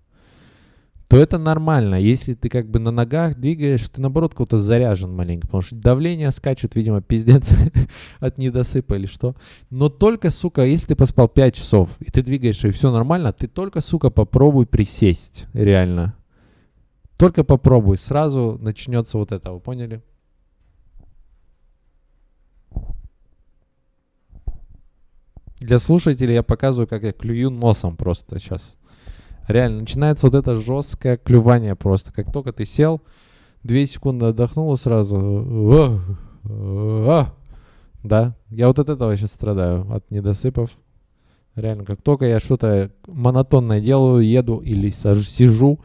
то 1.07 1.17
это 1.17 1.37
нормально. 1.37 1.95
Если 1.95 2.33
ты 2.33 2.49
как 2.49 2.69
бы 2.69 2.79
на 2.79 2.91
ногах 2.91 3.35
двигаешь, 3.35 3.87
ты 3.89 4.01
наоборот 4.01 4.33
кого-то 4.33 4.57
заряжен 4.57 5.13
маленько, 5.13 5.47
потому 5.47 5.61
что 5.61 5.75
давление 5.75 6.31
скачет, 6.31 6.75
видимо, 6.75 7.01
пиздец 7.01 7.53
от 8.19 8.37
недосыпа 8.37 8.95
или 8.95 9.05
что. 9.05 9.35
Но 9.69 9.89
только, 9.89 10.31
сука, 10.31 10.65
если 10.65 10.87
ты 10.87 10.95
поспал 10.95 11.27
5 11.27 11.55
часов, 11.55 12.01
и 12.01 12.09
ты 12.09 12.23
двигаешься, 12.23 12.69
и 12.69 12.71
все 12.71 12.91
нормально, 12.91 13.33
ты 13.33 13.47
только, 13.47 13.81
сука, 13.81 14.09
попробуй 14.09 14.65
присесть, 14.65 15.45
реально. 15.53 16.15
Только 17.17 17.43
попробуй, 17.43 17.97
сразу 17.97 18.57
начнется 18.59 19.17
вот 19.17 19.31
это, 19.31 19.53
вы 19.53 19.59
поняли? 19.59 20.01
Для 25.59 25.79
слушателей 25.79 26.33
я 26.33 26.43
показываю, 26.43 26.87
как 26.87 27.03
я 27.03 27.11
клюю 27.11 27.49
носом 27.49 27.95
просто 27.95 28.39
сейчас. 28.39 28.77
Реально, 29.47 29.81
начинается 29.81 30.27
вот 30.27 30.35
это 30.35 30.55
жесткое 30.55 31.17
клювание 31.17 31.75
просто. 31.75 32.11
Как 32.11 32.31
только 32.31 32.51
ты 32.51 32.65
сел, 32.65 33.01
две 33.63 33.85
секунды 33.85 34.27
отдохнул 34.27 34.75
сразу. 34.77 36.01
Да, 38.03 38.35
я 38.49 38.67
вот 38.67 38.79
от 38.79 38.89
этого 38.89 39.15
сейчас 39.17 39.31
страдаю, 39.31 39.91
от 39.91 40.09
недосыпов. 40.11 40.71
Реально, 41.55 41.85
как 41.85 42.01
только 42.01 42.25
я 42.25 42.39
что-то 42.39 42.91
монотонное 43.07 43.79
делаю, 43.81 44.27
еду 44.27 44.57
или 44.57 44.89
сижу, 44.89 45.79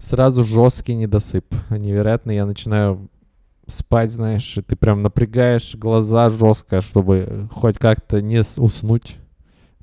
сразу 0.00 0.42
жесткий 0.42 0.94
недосып. 0.94 1.46
Невероятно, 1.70 2.32
я 2.32 2.44
начинаю 2.44 3.08
спать, 3.66 4.10
знаешь, 4.10 4.58
и 4.58 4.62
ты 4.62 4.76
прям 4.76 5.02
напрягаешь 5.02 5.74
глаза 5.76 6.28
жестко, 6.28 6.80
чтобы 6.80 7.48
хоть 7.52 7.78
как-то 7.78 8.20
не 8.20 8.42
уснуть 8.58 9.16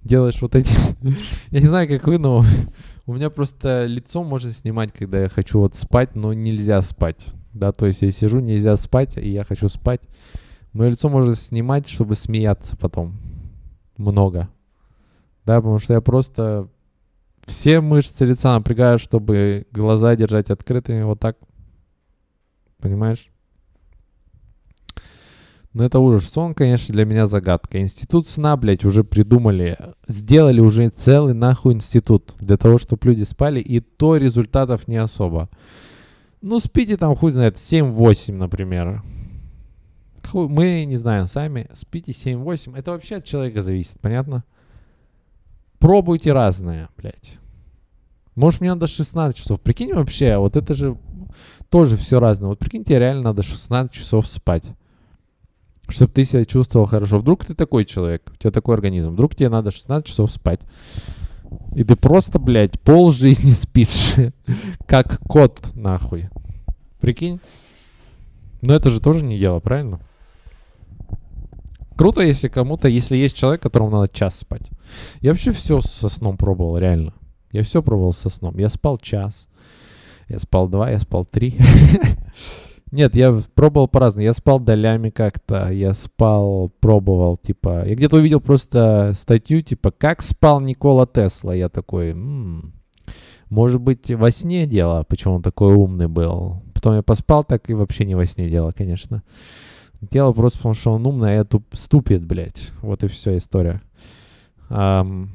делаешь 0.04 0.42
вот 0.42 0.56
эти... 0.56 0.72
я 1.52 1.60
не 1.60 1.68
знаю, 1.68 1.88
как 1.88 2.08
вы, 2.08 2.18
но 2.18 2.44
у 3.06 3.14
меня 3.14 3.30
просто 3.30 3.86
лицо 3.86 4.24
можно 4.24 4.52
снимать, 4.52 4.92
когда 4.92 5.22
я 5.22 5.30
хочу 5.30 5.60
вот 5.60 5.76
спать, 5.76 6.16
но 6.16 6.34
нельзя 6.34 6.82
спать. 6.82 7.28
Да, 7.54 7.72
то 7.72 7.86
есть 7.86 8.02
я 8.02 8.12
сижу, 8.12 8.40
нельзя 8.40 8.76
спать, 8.78 9.18
и 9.18 9.30
я 9.30 9.44
хочу 9.44 9.68
спать. 9.70 10.02
Мое 10.74 10.90
лицо 10.90 11.10
можно 11.10 11.36
снимать, 11.36 11.88
чтобы 11.88 12.16
смеяться 12.16 12.78
потом. 12.78 13.20
Много. 13.98 14.50
Да, 15.46 15.58
потому 15.58 15.80
что 15.80 15.94
я 15.94 16.02
просто 16.02 16.70
все 17.46 17.82
мышцы 17.82 18.26
лица 18.26 18.54
напрягаю, 18.54 19.00
чтобы 19.00 19.68
глаза 19.72 20.16
держать 20.16 20.50
открытыми 20.50 21.04
вот 21.04 21.20
так. 21.20 21.38
Понимаешь? 22.78 23.31
Ну 25.74 25.84
это 25.84 26.00
ужас. 26.00 26.30
Сон, 26.30 26.54
конечно, 26.54 26.94
для 26.94 27.06
меня 27.06 27.26
загадка. 27.28 27.80
Институт 27.80 28.28
сна, 28.28 28.58
блядь, 28.58 28.84
уже 28.84 29.06
придумали. 29.06 29.78
Сделали 30.06 30.60
уже 30.60 30.90
целый 30.90 31.34
нахуй 31.34 31.74
институт. 31.74 32.36
Для 32.40 32.58
того, 32.58 32.78
чтобы 32.78 33.08
люди 33.08 33.24
спали. 33.24 33.62
И 33.62 33.80
то 33.80 34.18
результатов 34.18 34.88
не 34.90 34.98
особо. 34.98 35.50
Ну, 36.42 36.60
спите 36.60 36.98
там, 36.98 37.16
хуй 37.16 37.32
знает, 37.32 37.56
7-8, 37.56 38.34
например. 38.34 39.02
Хуй, 40.30 40.50
мы 40.50 40.84
не 40.84 40.98
знаем 40.98 41.28
сами. 41.28 41.70
Спите 41.74 42.12
7-8. 42.12 42.78
Это 42.78 42.92
вообще 42.92 43.18
от 43.18 43.26
человека 43.26 43.62
зависит, 43.62 44.00
понятно? 44.02 44.44
Пробуйте 45.80 46.34
разные, 46.34 46.90
блядь. 46.98 47.36
Может, 48.36 48.60
мне 48.60 48.74
надо 48.74 48.88
16 48.88 49.38
часов. 49.38 49.62
Прикинь 49.62 49.94
вообще, 49.94 50.38
вот 50.38 50.58
это 50.58 50.74
же 50.74 50.98
тоже 51.70 51.96
все 51.96 52.20
разное. 52.20 52.50
Вот 52.50 52.60
прикиньте, 52.60 53.00
реально 53.00 53.24
надо 53.24 53.44
16 53.44 53.92
часов 53.92 54.28
спать 54.28 54.74
чтобы 55.92 56.12
ты 56.12 56.24
себя 56.24 56.46
чувствовал 56.46 56.86
хорошо. 56.86 57.20
Вдруг 57.20 57.46
ты 57.46 57.54
такой 57.54 57.86
человек, 57.86 58.32
у 58.34 58.38
тебя 58.38 58.52
такой 58.52 58.76
организм, 58.76 59.12
вдруг 59.12 59.36
тебе 59.36 59.50
надо 59.50 59.72
16 59.72 60.06
часов 60.06 60.32
спать. 60.32 60.62
И 61.76 61.84
ты 61.84 61.96
просто, 61.96 62.40
блядь, 62.40 62.80
пол 62.80 63.12
жизни 63.12 63.52
спишь, 63.52 64.16
как 64.86 65.20
кот, 65.28 65.74
нахуй. 65.76 66.30
Прикинь? 67.00 67.40
Но 68.62 68.74
это 68.74 68.90
же 68.90 69.02
тоже 69.02 69.24
не 69.24 69.40
дело, 69.40 69.60
правильно? 69.60 70.00
Круто, 71.96 72.22
если 72.22 72.48
кому-то, 72.48 72.88
если 72.88 73.16
есть 73.16 73.36
человек, 73.36 73.62
которому 73.62 73.92
надо 73.92 74.08
час 74.08 74.40
спать. 74.40 74.70
Я 75.20 75.32
вообще 75.32 75.52
все 75.52 75.82
со 75.82 76.10
сном 76.10 76.38
пробовал, 76.38 76.78
реально. 76.78 77.14
Я 77.52 77.64
все 77.64 77.84
пробовал 77.84 78.14
со 78.14 78.30
сном. 78.30 78.58
Я 78.58 78.70
спал 78.70 78.98
час, 78.98 79.48
я 80.28 80.40
спал 80.40 80.68
два, 80.68 80.90
я 80.90 81.00
спал 81.00 81.26
три. 81.26 81.58
Нет, 82.92 83.16
я 83.16 83.42
пробовал 83.56 83.88
по-разному. 83.88 84.26
Я 84.26 84.34
спал 84.34 84.60
долями 84.60 85.10
как-то, 85.10 85.72
я 85.72 85.94
спал, 85.94 86.70
пробовал, 86.82 87.38
типа... 87.38 87.86
Я 87.88 87.96
где-то 87.96 88.18
увидел 88.18 88.42
просто 88.42 89.14
статью, 89.16 89.62
типа, 89.62 89.92
как 89.92 90.22
спал 90.22 90.60
Никола 90.60 91.08
Тесла. 91.08 91.56
Я 91.56 91.70
такой, 91.70 92.12
м-м, 92.12 92.74
может 93.50 93.80
быть, 93.80 94.12
во 94.12 94.30
сне 94.30 94.66
дело, 94.66 95.06
почему 95.08 95.36
он 95.36 95.42
такой 95.42 95.74
умный 95.74 96.10
был. 96.10 96.64
Потом 96.74 96.96
я 96.96 97.02
поспал 97.02 97.46
так 97.46 97.70
и 97.70 97.74
вообще 97.74 98.04
не 98.04 98.16
во 98.16 98.26
сне 98.26 98.50
дело, 98.50 98.74
конечно. 98.74 99.24
Дело 100.02 100.34
просто 100.34 100.58
потому, 100.60 100.74
что 100.74 100.92
он 100.92 101.06
умный, 101.06 101.30
а 101.30 101.36
я 101.36 101.44
туп, 101.46 101.64
ступит, 101.74 102.26
блядь. 102.26 102.72
Вот 102.82 103.04
и 103.04 103.08
все 103.08 103.38
история. 103.38 103.82
Um, 104.70 105.30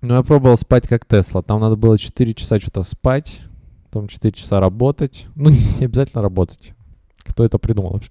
ну, 0.00 0.14
я 0.14 0.22
пробовал 0.22 0.56
спать 0.56 0.88
как 0.88 1.04
Тесла. 1.04 1.42
Там 1.42 1.60
надо 1.60 1.76
было 1.76 1.98
4 1.98 2.34
часа 2.34 2.58
что-то 2.60 2.82
спать 2.82 3.42
потом 3.92 4.08
4 4.08 4.32
часа 4.32 4.58
работать. 4.58 5.26
Ну, 5.34 5.50
не 5.78 5.84
обязательно 5.84 6.22
работать. 6.22 6.72
Кто 7.18 7.44
это 7.44 7.58
придумал 7.58 7.92
вообще? 7.92 8.10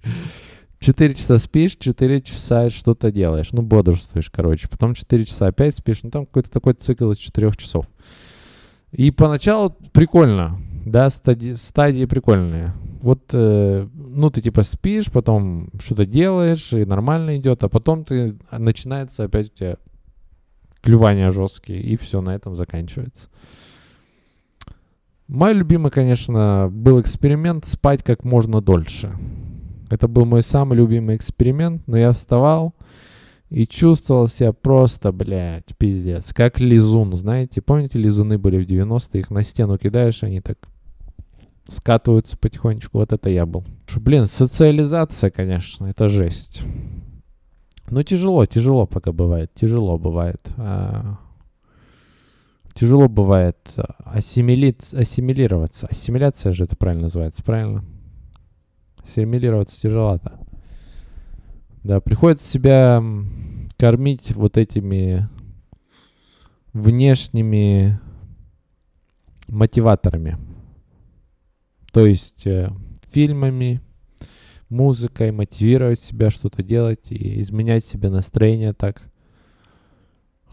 4 0.78 1.14
часа 1.14 1.38
спишь, 1.38 1.76
4 1.76 2.20
часа 2.20 2.70
что-то 2.70 3.10
делаешь. 3.10 3.52
Ну, 3.52 3.62
бодрствуешь, 3.62 4.30
короче. 4.30 4.68
Потом 4.68 4.94
4 4.94 5.24
часа 5.24 5.48
опять 5.48 5.76
спишь. 5.76 6.02
Ну, 6.02 6.10
там 6.10 6.26
какой-то 6.26 6.50
такой 6.50 6.74
цикл 6.74 7.10
из 7.10 7.18
4 7.18 7.50
часов. 7.52 7.86
И 8.92 9.10
поначалу 9.10 9.70
прикольно. 9.92 10.60
Да, 10.86 11.10
стадии, 11.10 11.54
стадии 11.54 12.04
прикольные. 12.04 12.74
Вот, 13.00 13.30
э, 13.32 13.88
ну, 13.94 14.30
ты 14.30 14.40
типа 14.40 14.62
спишь, 14.62 15.10
потом 15.10 15.70
что-то 15.80 16.06
делаешь, 16.06 16.72
и 16.72 16.84
нормально 16.84 17.36
идет, 17.36 17.64
а 17.64 17.68
потом 17.68 18.04
ты 18.04 18.36
начинается 18.50 19.24
опять 19.24 19.46
у 19.46 19.56
тебя 19.56 19.76
клювания 20.80 21.30
жесткие, 21.30 21.80
и 21.80 21.96
все, 21.96 22.20
на 22.20 22.34
этом 22.34 22.54
заканчивается. 22.54 23.28
Мой 25.32 25.54
любимый, 25.54 25.90
конечно, 25.90 26.68
был 26.70 27.00
эксперимент 27.00 27.64
спать 27.64 28.02
как 28.02 28.22
можно 28.22 28.60
дольше. 28.60 29.16
Это 29.88 30.06
был 30.06 30.26
мой 30.26 30.42
самый 30.42 30.76
любимый 30.76 31.16
эксперимент, 31.16 31.86
но 31.86 31.96
я 31.96 32.12
вставал 32.12 32.74
и 33.48 33.66
чувствовал 33.66 34.28
себя 34.28 34.52
просто, 34.52 35.10
блядь, 35.10 35.74
пиздец. 35.78 36.34
Как 36.34 36.60
лизун, 36.60 37.16
знаете? 37.16 37.62
Помните, 37.62 37.98
лизуны 37.98 38.36
были 38.36 38.62
в 38.62 38.68
90-е? 38.68 39.20
Их 39.20 39.30
на 39.30 39.42
стену 39.42 39.78
кидаешь, 39.78 40.22
они 40.22 40.42
так 40.42 40.58
скатываются 41.66 42.36
потихонечку. 42.36 42.98
Вот 42.98 43.14
это 43.14 43.30
я 43.30 43.46
был. 43.46 43.64
Блин, 43.96 44.26
социализация, 44.26 45.30
конечно, 45.30 45.86
это 45.86 46.08
жесть. 46.08 46.60
Ну, 47.88 48.02
тяжело, 48.02 48.44
тяжело 48.44 48.84
пока 48.86 49.12
бывает. 49.12 49.50
Тяжело 49.54 49.98
бывает. 49.98 50.42
А, 50.58 51.16
тяжело 52.74 53.08
бывает 53.08 53.58
ассимилить, 54.04 54.94
ассимилироваться. 54.94 55.86
Ассимиляция 55.88 56.52
же 56.52 56.64
это 56.64 56.76
правильно 56.76 57.04
называется, 57.04 57.42
правильно? 57.42 57.84
Ассимилироваться 59.04 59.80
тяжеловато. 59.80 60.38
Да, 61.84 62.00
приходится 62.00 62.48
себя 62.48 63.02
кормить 63.76 64.32
вот 64.32 64.56
этими 64.56 65.28
внешними 66.72 68.00
мотиваторами. 69.48 70.38
То 71.92 72.06
есть 72.06 72.46
э, 72.46 72.70
фильмами, 73.10 73.82
музыкой, 74.70 75.30
мотивировать 75.32 76.00
себя 76.00 76.30
что-то 76.30 76.62
делать 76.62 77.10
и 77.10 77.40
изменять 77.40 77.84
себе 77.84 78.08
настроение 78.08 78.72
так. 78.72 79.02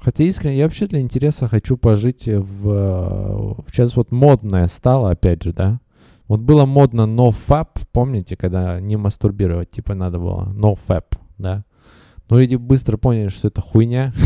Хотя 0.01 0.23
искренне, 0.23 0.57
я 0.57 0.63
вообще 0.63 0.87
для 0.87 1.01
интереса 1.01 1.47
хочу 1.47 1.77
пожить 1.77 2.23
в... 2.25 3.63
Сейчас 3.69 3.95
вот 3.95 4.11
модное 4.11 4.67
стало, 4.67 5.11
опять 5.11 5.43
же, 5.43 5.53
да? 5.53 5.79
Вот 6.27 6.41
было 6.41 6.65
модно 6.65 7.01
NoFap, 7.01 7.67
помните, 7.91 8.37
когда 8.37 8.79
не 8.79 8.95
мастурбировать, 8.95 9.71
типа 9.71 9.95
надо 9.95 10.19
было 10.19 10.49
NoFap, 10.53 11.05
да? 11.37 11.65
Но 12.29 12.39
люди 12.39 12.55
быстро 12.55 12.97
поняли, 12.97 13.29
что 13.29 13.47
это 13.47 13.61
хуйня. 13.61 14.13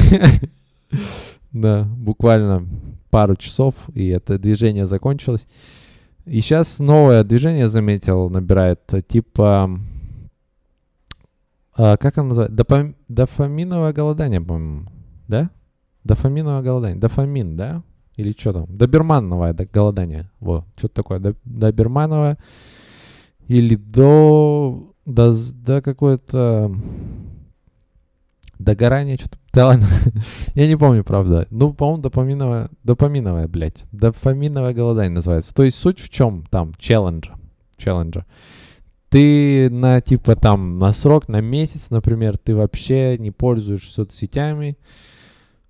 Да, 1.51 1.83
буквально 1.83 2.67
пару 3.11 3.35
часов, 3.35 3.75
и 3.93 4.07
это 4.07 4.39
движение 4.39 4.87
закончилось. 4.87 5.45
И 6.25 6.41
сейчас 6.41 6.79
новое 6.79 7.23
движение 7.23 7.67
заметил, 7.67 8.27
набирает, 8.31 8.81
типа, 9.07 9.79
а, 11.75 11.97
как 11.97 12.17
оно 12.17 12.29
называется? 12.29 12.95
Дофаминовое 13.07 13.93
голодание, 13.93 14.41
по-моему, 14.41 14.89
да? 15.27 15.51
Дофаминовое 16.03 16.61
голодание, 16.61 16.99
дофамин, 16.99 17.55
да? 17.55 17.83
Или 18.15 18.31
что 18.37 18.53
там? 18.53 18.65
Добермановое 18.69 19.53
голодание, 19.53 20.29
вот, 20.39 20.65
что-то 20.75 20.95
такое, 20.95 21.35
добермановое. 21.45 22.37
Или 23.47 23.75
до, 23.75 24.93
до, 25.05 25.33
до 25.53 25.81
какое-то 25.81 26.71
Догорание, 28.63 29.17
что-то... 29.17 29.37
Да 29.51 29.67
ладно. 29.67 29.85
Я 30.55 30.67
не 30.67 30.77
помню, 30.77 31.03
правда. 31.03 31.47
Ну, 31.49 31.73
по-моему, 31.73 32.01
допаминовое... 32.01 32.69
Допаминовое, 32.83 33.47
блядь. 33.47 33.83
Дофаминовое 33.91 34.73
голодание 34.73 35.15
называется. 35.15 35.53
То 35.53 35.63
есть 35.63 35.77
суть 35.77 35.99
в 35.99 36.09
чем 36.09 36.45
там? 36.49 36.73
Челленджа. 36.77 37.35
Челленджа. 37.77 38.25
Ты 39.09 39.69
на, 39.69 40.01
типа, 40.01 40.35
там, 40.35 40.79
на 40.79 40.91
срок, 40.91 41.27
на 41.27 41.41
месяц, 41.41 41.89
например, 41.89 42.37
ты 42.37 42.55
вообще 42.55 43.17
не 43.19 43.31
пользуешься 43.31 43.93
соцсетями, 43.93 44.77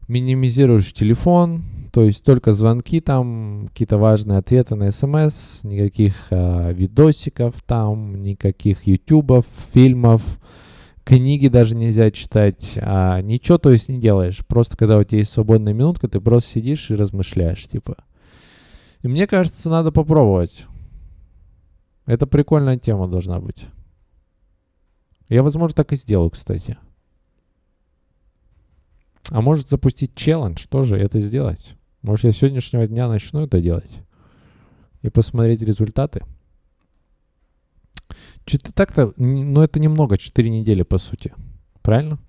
минимизируешь 0.08 0.94
телефон, 0.94 1.64
то 1.92 2.04
есть 2.04 2.24
только 2.24 2.54
звонки 2.54 3.02
там, 3.02 3.68
какие-то 3.70 3.98
важные 3.98 4.40
ответы 4.40 4.76
на 4.76 4.92
смс, 4.92 5.64
никаких 5.64 6.28
э, 6.32 6.74
видосиков 6.74 7.56
там, 7.66 8.24
никаких 8.24 8.88
ютубов, 8.88 9.46
фильмов, 9.74 10.22
книги 11.04 11.48
даже 11.48 11.76
нельзя 11.76 12.10
читать, 12.12 12.78
а 12.82 13.22
ничего, 13.22 13.58
то 13.58 13.72
есть, 13.72 13.90
не 13.90 14.00
делаешь. 14.00 14.46
Просто 14.48 14.78
когда 14.78 14.98
у 14.98 15.04
тебя 15.04 15.20
есть 15.20 15.32
свободная 15.32 15.74
минутка, 15.74 16.08
ты 16.08 16.20
просто 16.20 16.52
сидишь 16.52 16.90
и 16.90 16.96
размышляешь, 16.96 17.64
типа. 17.68 17.98
И 19.02 19.08
мне 19.08 19.28
кажется, 19.28 19.70
надо 19.70 19.92
попробовать. 19.92 20.66
Это 22.06 22.26
прикольная 22.26 22.78
тема 22.78 23.08
должна 23.08 23.40
быть. 23.40 23.66
Я, 25.30 25.44
возможно, 25.44 25.76
так 25.76 25.94
и 25.94 25.96
сделаю, 25.96 26.30
кстати. 26.30 26.78
А 29.30 29.42
может 29.42 29.70
запустить 29.70 30.16
челлендж 30.16 30.66
тоже 30.68 30.98
это 30.98 31.20
сделать. 31.20 31.76
Может, 32.02 32.26
я 32.26 32.32
с 32.32 32.38
сегодняшнего 32.38 32.86
дня 32.88 33.08
начну 33.08 33.46
это 33.46 33.62
делать. 33.62 34.00
И 35.02 35.10
посмотреть 35.10 35.62
результаты. 35.62 36.24
Что-то 38.46 38.74
так-то, 38.74 39.14
ну 39.18 39.62
это 39.62 39.80
немного, 39.80 40.18
4 40.18 40.50
недели 40.50 40.84
по 40.84 40.98
сути. 40.98 41.34
Правильно? 41.82 42.20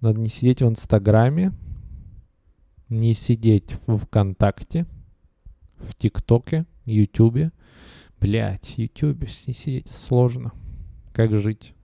Надо 0.00 0.20
не 0.20 0.28
сидеть 0.28 0.60
в 0.60 0.68
Инстаграме, 0.68 1.52
не 2.88 3.14
сидеть 3.14 3.76
в 3.86 3.96
ВКонтакте, 3.98 4.86
в 5.76 5.94
ТикТоке, 5.94 6.66
Ютубе. 6.84 7.52
Блять, 8.20 8.76
Ютубе 8.76 9.28
не 9.46 9.54
сидеть 9.54 9.88
сложно. 9.88 10.52
Как 11.12 11.34
жить? 11.36 11.74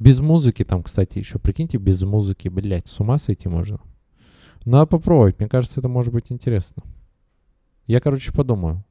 Без 0.00 0.18
музыки 0.18 0.64
там, 0.64 0.82
кстати, 0.82 1.18
еще. 1.18 1.38
Прикиньте, 1.38 1.76
без 1.76 2.02
музыки, 2.02 2.48
блять, 2.48 2.88
с 2.88 2.98
ума 2.98 3.18
сойти 3.18 3.48
можно. 3.48 3.78
Надо 4.64 4.86
попробовать, 4.86 5.38
мне 5.38 5.48
кажется, 5.48 5.80
это 5.80 5.88
может 5.88 6.12
быть 6.12 6.32
интересно. 6.32 6.82
Я, 7.86 8.00
короче, 8.00 8.32
подумаю. 8.32 8.82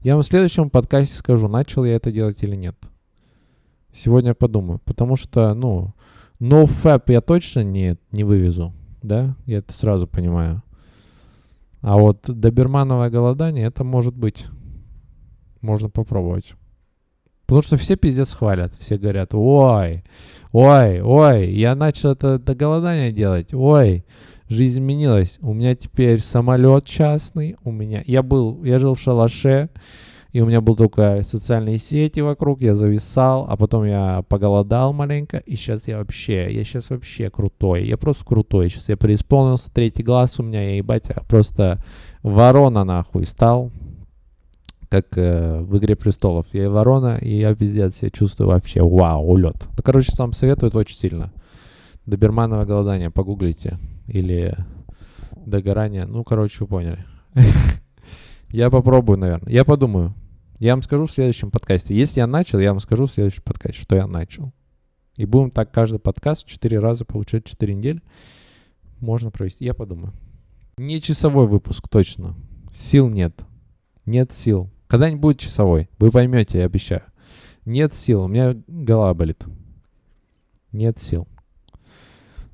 Я 0.00 0.14
вам 0.14 0.22
в 0.22 0.26
следующем 0.26 0.68
подкасте 0.68 1.14
скажу, 1.14 1.46
начал 1.48 1.84
я 1.84 1.94
это 1.94 2.10
делать 2.10 2.42
или 2.42 2.56
нет. 2.56 2.76
Сегодня 3.92 4.34
подумаю. 4.34 4.80
Потому 4.84 5.16
что, 5.16 5.54
ну, 5.54 5.94
NoFap 6.40 7.04
я 7.08 7.20
точно 7.20 7.62
не, 7.62 7.96
не 8.10 8.24
вывезу. 8.24 8.74
Да, 9.02 9.36
я 9.46 9.58
это 9.58 9.72
сразу 9.72 10.08
понимаю. 10.08 10.62
А 11.80 11.96
вот 11.96 12.22
добермановое 12.26 13.10
голодание, 13.10 13.66
это 13.66 13.84
может 13.84 14.16
быть. 14.16 14.46
Можно 15.60 15.90
попробовать. 15.90 16.54
Потому 17.46 17.62
что 17.62 17.76
все 17.76 17.96
пиздец 17.96 18.32
хвалят. 18.34 18.74
Все 18.74 18.98
говорят, 18.98 19.30
ой, 19.32 20.02
ой, 20.56 21.02
ой, 21.02 21.50
я 21.50 21.74
начал 21.74 22.12
это 22.12 22.38
до 22.38 22.54
голодания 22.54 23.12
делать. 23.12 23.52
Ой, 23.52 24.06
жизнь 24.48 24.80
изменилась. 24.80 25.36
У 25.42 25.52
меня 25.52 25.74
теперь 25.74 26.20
самолет 26.20 26.86
частный, 26.86 27.56
у 27.62 27.70
меня... 27.70 28.02
Я 28.06 28.22
был, 28.22 28.64
я 28.64 28.78
жил 28.78 28.94
в 28.94 29.00
шалаше, 29.00 29.68
и 30.32 30.40
у 30.40 30.46
меня 30.46 30.62
был 30.62 30.74
только 30.74 31.20
социальные 31.22 31.76
сети 31.76 32.20
вокруг, 32.20 32.62
я 32.62 32.74
зависал, 32.74 33.46
а 33.50 33.58
потом 33.58 33.84
я 33.84 34.22
поголодал 34.30 34.94
маленько, 34.94 35.36
и 35.36 35.56
сейчас 35.56 35.88
я 35.88 35.98
вообще, 35.98 36.50
я 36.50 36.64
сейчас 36.64 36.88
вообще 36.88 37.28
крутой, 37.28 37.84
я 37.86 37.98
просто 37.98 38.24
крутой, 38.24 38.70
сейчас 38.70 38.88
я 38.88 38.96
преисполнился, 38.96 39.70
третий 39.70 40.02
глаз 40.02 40.40
у 40.40 40.42
меня, 40.42 40.62
я 40.62 40.76
ебать, 40.78 41.04
просто 41.28 41.84
ворона 42.22 42.84
нахуй 42.84 43.26
стал, 43.26 43.72
как 44.96 45.18
э, 45.18 45.60
в 45.60 45.76
«Игре 45.76 45.94
престолов». 45.94 46.46
Я 46.52 46.70
ворона, 46.70 47.18
и 47.18 47.36
я 47.36 47.54
пиздец 47.54 47.96
себя 47.96 48.10
чувствую 48.10 48.48
вообще, 48.48 48.82
вау, 48.82 49.26
улет. 49.26 49.68
Ну, 49.76 49.82
короче, 49.82 50.12
сам 50.12 50.32
советует 50.32 50.74
очень 50.74 50.96
сильно. 50.96 51.32
Добермановое 52.06 52.64
голодание, 52.64 53.10
погуглите 53.10 53.78
или 54.06 54.56
догорание. 55.44 56.06
Ну, 56.06 56.24
короче, 56.24 56.58
вы 56.60 56.66
поняли. 56.66 57.04
Я 58.48 58.70
попробую, 58.70 59.18
наверное. 59.18 59.52
Я 59.52 59.64
подумаю. 59.64 60.14
Я 60.58 60.72
вам 60.72 60.82
скажу 60.82 61.04
в 61.04 61.12
следующем 61.12 61.50
подкасте. 61.50 61.94
Если 61.94 62.20
я 62.20 62.26
начал, 62.26 62.58
я 62.58 62.70
вам 62.70 62.80
скажу 62.80 63.04
в 63.04 63.10
следующем 63.10 63.42
подкасте, 63.42 63.82
что 63.82 63.94
я 63.94 64.06
начал. 64.06 64.54
И 65.18 65.26
будем 65.26 65.50
так 65.50 65.70
каждый 65.70 65.98
подкаст 65.98 66.46
4 66.46 66.78
раза 66.78 67.04
получать 67.04 67.44
4 67.44 67.74
недели. 67.74 68.00
Можно 69.00 69.30
провести. 69.30 69.66
Я 69.66 69.74
подумаю. 69.74 70.14
Не 70.78 71.02
часовой 71.02 71.46
выпуск, 71.46 71.88
точно. 71.90 72.34
Сил 72.72 73.10
нет. 73.10 73.44
Нет 74.06 74.32
сил. 74.32 74.70
Когда-нибудь 74.86 75.20
будет 75.20 75.38
часовой. 75.40 75.88
Вы 75.98 76.10
поймете, 76.10 76.58
я 76.58 76.64
обещаю. 76.66 77.02
Нет 77.64 77.94
сил. 77.94 78.22
У 78.22 78.28
меня 78.28 78.54
голова 78.66 79.12
болит. 79.14 79.44
Нет 80.72 80.98
сил. 80.98 81.26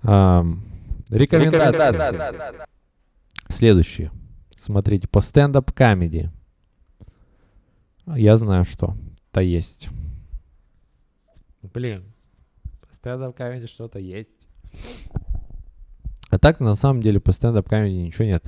Эм, 0.02 0.60
Рекомендации. 1.10 1.92
Рекомендации. 1.92 2.66
Следующие. 3.48 4.10
Смотрите, 4.56 5.08
по 5.08 5.20
stand-up 5.20 5.79
comedy. 5.79 6.30
Я 8.06 8.36
знаю, 8.36 8.64
что 8.64 8.96
то 9.32 9.40
есть. 9.40 9.88
Блин, 11.62 12.04
по 12.86 12.94
stand-up 12.94 13.35
comedy 13.35 13.66
что-то 13.66 13.98
есть. 13.98 14.46
А 16.28 16.38
так, 16.38 16.60
на 16.60 16.74
самом 16.74 17.02
деле, 17.02 17.20
по 17.20 17.32
stand-up 17.32 17.68
comedy 17.68 17.94
ничего 17.94 18.24
нет. 18.24 18.46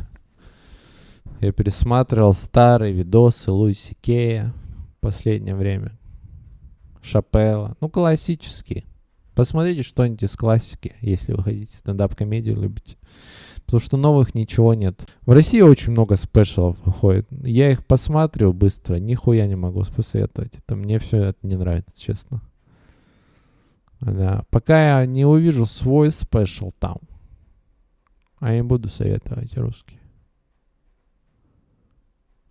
Я 1.44 1.52
пересматривал 1.52 2.32
старые 2.32 2.94
видосы 2.94 3.52
Луи 3.52 3.77
Си 3.77 3.94
Кея 4.00 4.54
в 4.96 5.00
последнее 5.00 5.54
время. 5.54 5.98
Шапелла. 7.02 7.76
Ну, 7.82 7.90
классические. 7.90 8.84
Посмотрите 9.34 9.82
что-нибудь 9.82 10.22
из 10.22 10.34
классики, 10.36 10.94
если 11.02 11.34
вы 11.34 11.42
хотите 11.42 11.76
стендап-комедию 11.76 12.58
любите. 12.58 12.96
Потому 13.66 13.80
что 13.80 13.98
новых 13.98 14.34
ничего 14.34 14.72
нет. 14.72 15.06
В 15.26 15.32
России 15.32 15.60
очень 15.60 15.92
много 15.92 16.16
спешалов 16.16 16.78
выходит. 16.82 17.28
Я 17.30 17.70
их 17.70 17.84
посмотрел 17.84 18.54
быстро, 18.54 18.96
нихуя 18.96 19.46
не 19.46 19.56
могу 19.56 19.84
посоветовать. 19.94 20.56
Это 20.56 20.76
мне 20.76 20.98
все 20.98 21.24
это 21.24 21.46
не 21.46 21.56
нравится, 21.56 21.92
честно. 21.94 22.40
Да. 24.00 24.46
Пока 24.48 25.00
я 25.00 25.06
не 25.06 25.26
увижу 25.26 25.66
свой 25.66 26.10
спешл 26.10 26.72
там, 26.78 26.96
а 28.38 28.54
я 28.54 28.64
буду 28.64 28.88
советовать 28.88 29.54
русский. 29.58 29.98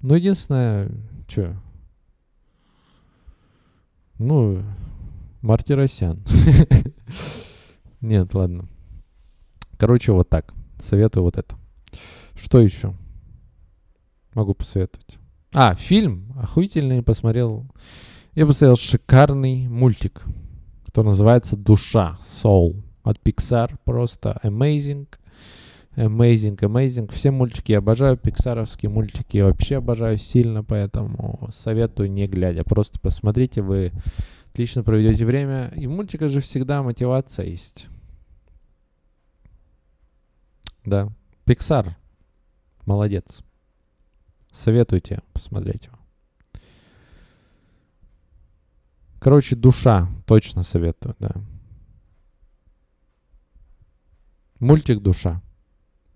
Ну, 0.04 0.16
единственное, 0.16 0.92
что, 1.30 1.56
Ну, 4.20 4.62
Мартиросян. 5.42 6.22
Нет, 8.02 8.34
ладно. 8.34 8.68
Короче, 9.78 10.12
вот 10.12 10.28
так. 10.28 10.54
Советую 10.78 11.24
вот 11.24 11.38
это. 11.38 11.56
Что 12.36 12.60
еще? 12.60 12.94
Могу 14.34 14.54
посоветовать. 14.54 15.20
А, 15.54 15.74
фильм 15.74 16.34
охуительный 16.38 17.02
посмотрел. 17.02 17.66
Я 18.36 18.46
посмотрел 18.46 18.76
шикарный 18.76 19.70
мультик, 19.70 20.22
который 20.86 21.08
называется 21.08 21.56
«Душа», 21.56 22.18
«Soul» 22.22 22.84
от 23.04 23.20
Pixar. 23.20 23.78
Просто 23.86 24.38
amazing. 24.44 25.08
Amazing, 25.96 26.58
amazing. 26.58 27.12
Все 27.12 27.30
мультики 27.30 27.72
обожаю, 27.74 28.18
пиксаровские 28.18 28.90
мультики 28.90 29.38
вообще 29.38 29.78
обожаю 29.78 30.18
сильно, 30.18 30.64
поэтому 30.64 31.50
советую 31.52 32.12
не 32.12 32.26
глядя. 32.26 32.64
Просто 32.64 33.00
посмотрите, 33.00 33.62
вы 33.62 33.92
отлично 34.52 34.84
проведете 34.84 35.26
время. 35.26 35.72
И 35.76 35.86
в 35.86 35.92
мультиках 35.92 36.32
же 36.32 36.42
всегда 36.42 36.82
мотивация 36.82 37.46
есть. 37.46 37.88
Да. 40.84 41.10
Pixar. 41.46 41.92
Молодец. 42.86 43.44
Советуйте 44.52 45.22
посмотреть 45.32 45.86
его. 45.86 45.98
Короче, 49.20 49.56
душа. 49.56 50.10
Точно 50.26 50.64
советую, 50.64 51.16
да. 51.20 51.34
Мультик 54.64 55.02
«Душа». 55.02 55.43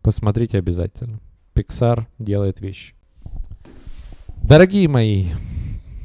Посмотрите 0.07 0.57
обязательно. 0.57 1.19
Pixar 1.53 2.05
делает 2.17 2.61
вещи. 2.61 2.93
Дорогие 4.41 4.87
мои 4.87 5.25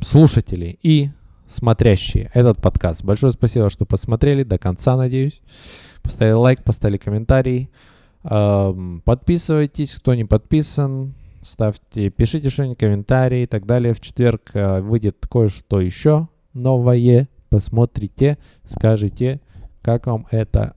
слушатели 0.01 0.77
и 0.83 1.11
смотрящие 1.47 2.29
этот 2.35 2.61
подкаст, 2.61 3.05
большое 3.05 3.33
спасибо, 3.33 3.71
что 3.71 3.87
посмотрели 3.87 4.43
до 4.43 4.59
конца, 4.59 4.97
надеюсь. 4.97 5.41
Поставили 6.03 6.33
лайк, 6.33 6.65
поставили 6.65 6.97
комментарий. 6.97 7.71
Подписывайтесь, 8.25 9.95
кто 9.95 10.17
не 10.17 10.25
подписан. 10.25 11.15
Ставьте, 11.41 12.11
пишите 12.11 12.51
что-нибудь, 12.51 12.79
комментарии 12.79 13.45
и 13.45 13.47
так 13.47 13.67
далее. 13.67 13.95
В 13.95 14.01
четверг 14.01 14.51
э, 14.55 14.81
выйдет 14.81 15.25
кое-что 15.31 15.81
еще 15.81 16.29
новое. 16.55 17.29
Посмотрите, 17.51 18.37
скажите, 18.65 19.41
как 19.81 20.09
вам 20.09 20.27
эта 20.33 20.75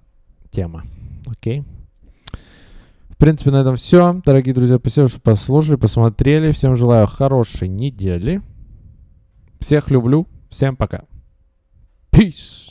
тема. 0.52 0.84
Окей? 1.26 1.62
Okay? 1.62 1.75
В 3.16 3.18
принципе, 3.18 3.50
на 3.52 3.62
этом 3.62 3.78
все. 3.78 4.22
Дорогие 4.26 4.54
друзья, 4.54 4.78
спасибо, 4.78 5.08
что 5.08 5.22
послушали, 5.22 5.78
посмотрели. 5.78 6.52
Всем 6.52 6.76
желаю 6.76 7.08
хорошей 7.08 7.70
недели. 7.70 8.42
Всех 9.60 9.90
люблю. 9.90 10.28
Всем 10.50 10.76
пока. 10.76 11.06
Peace. 12.12 12.65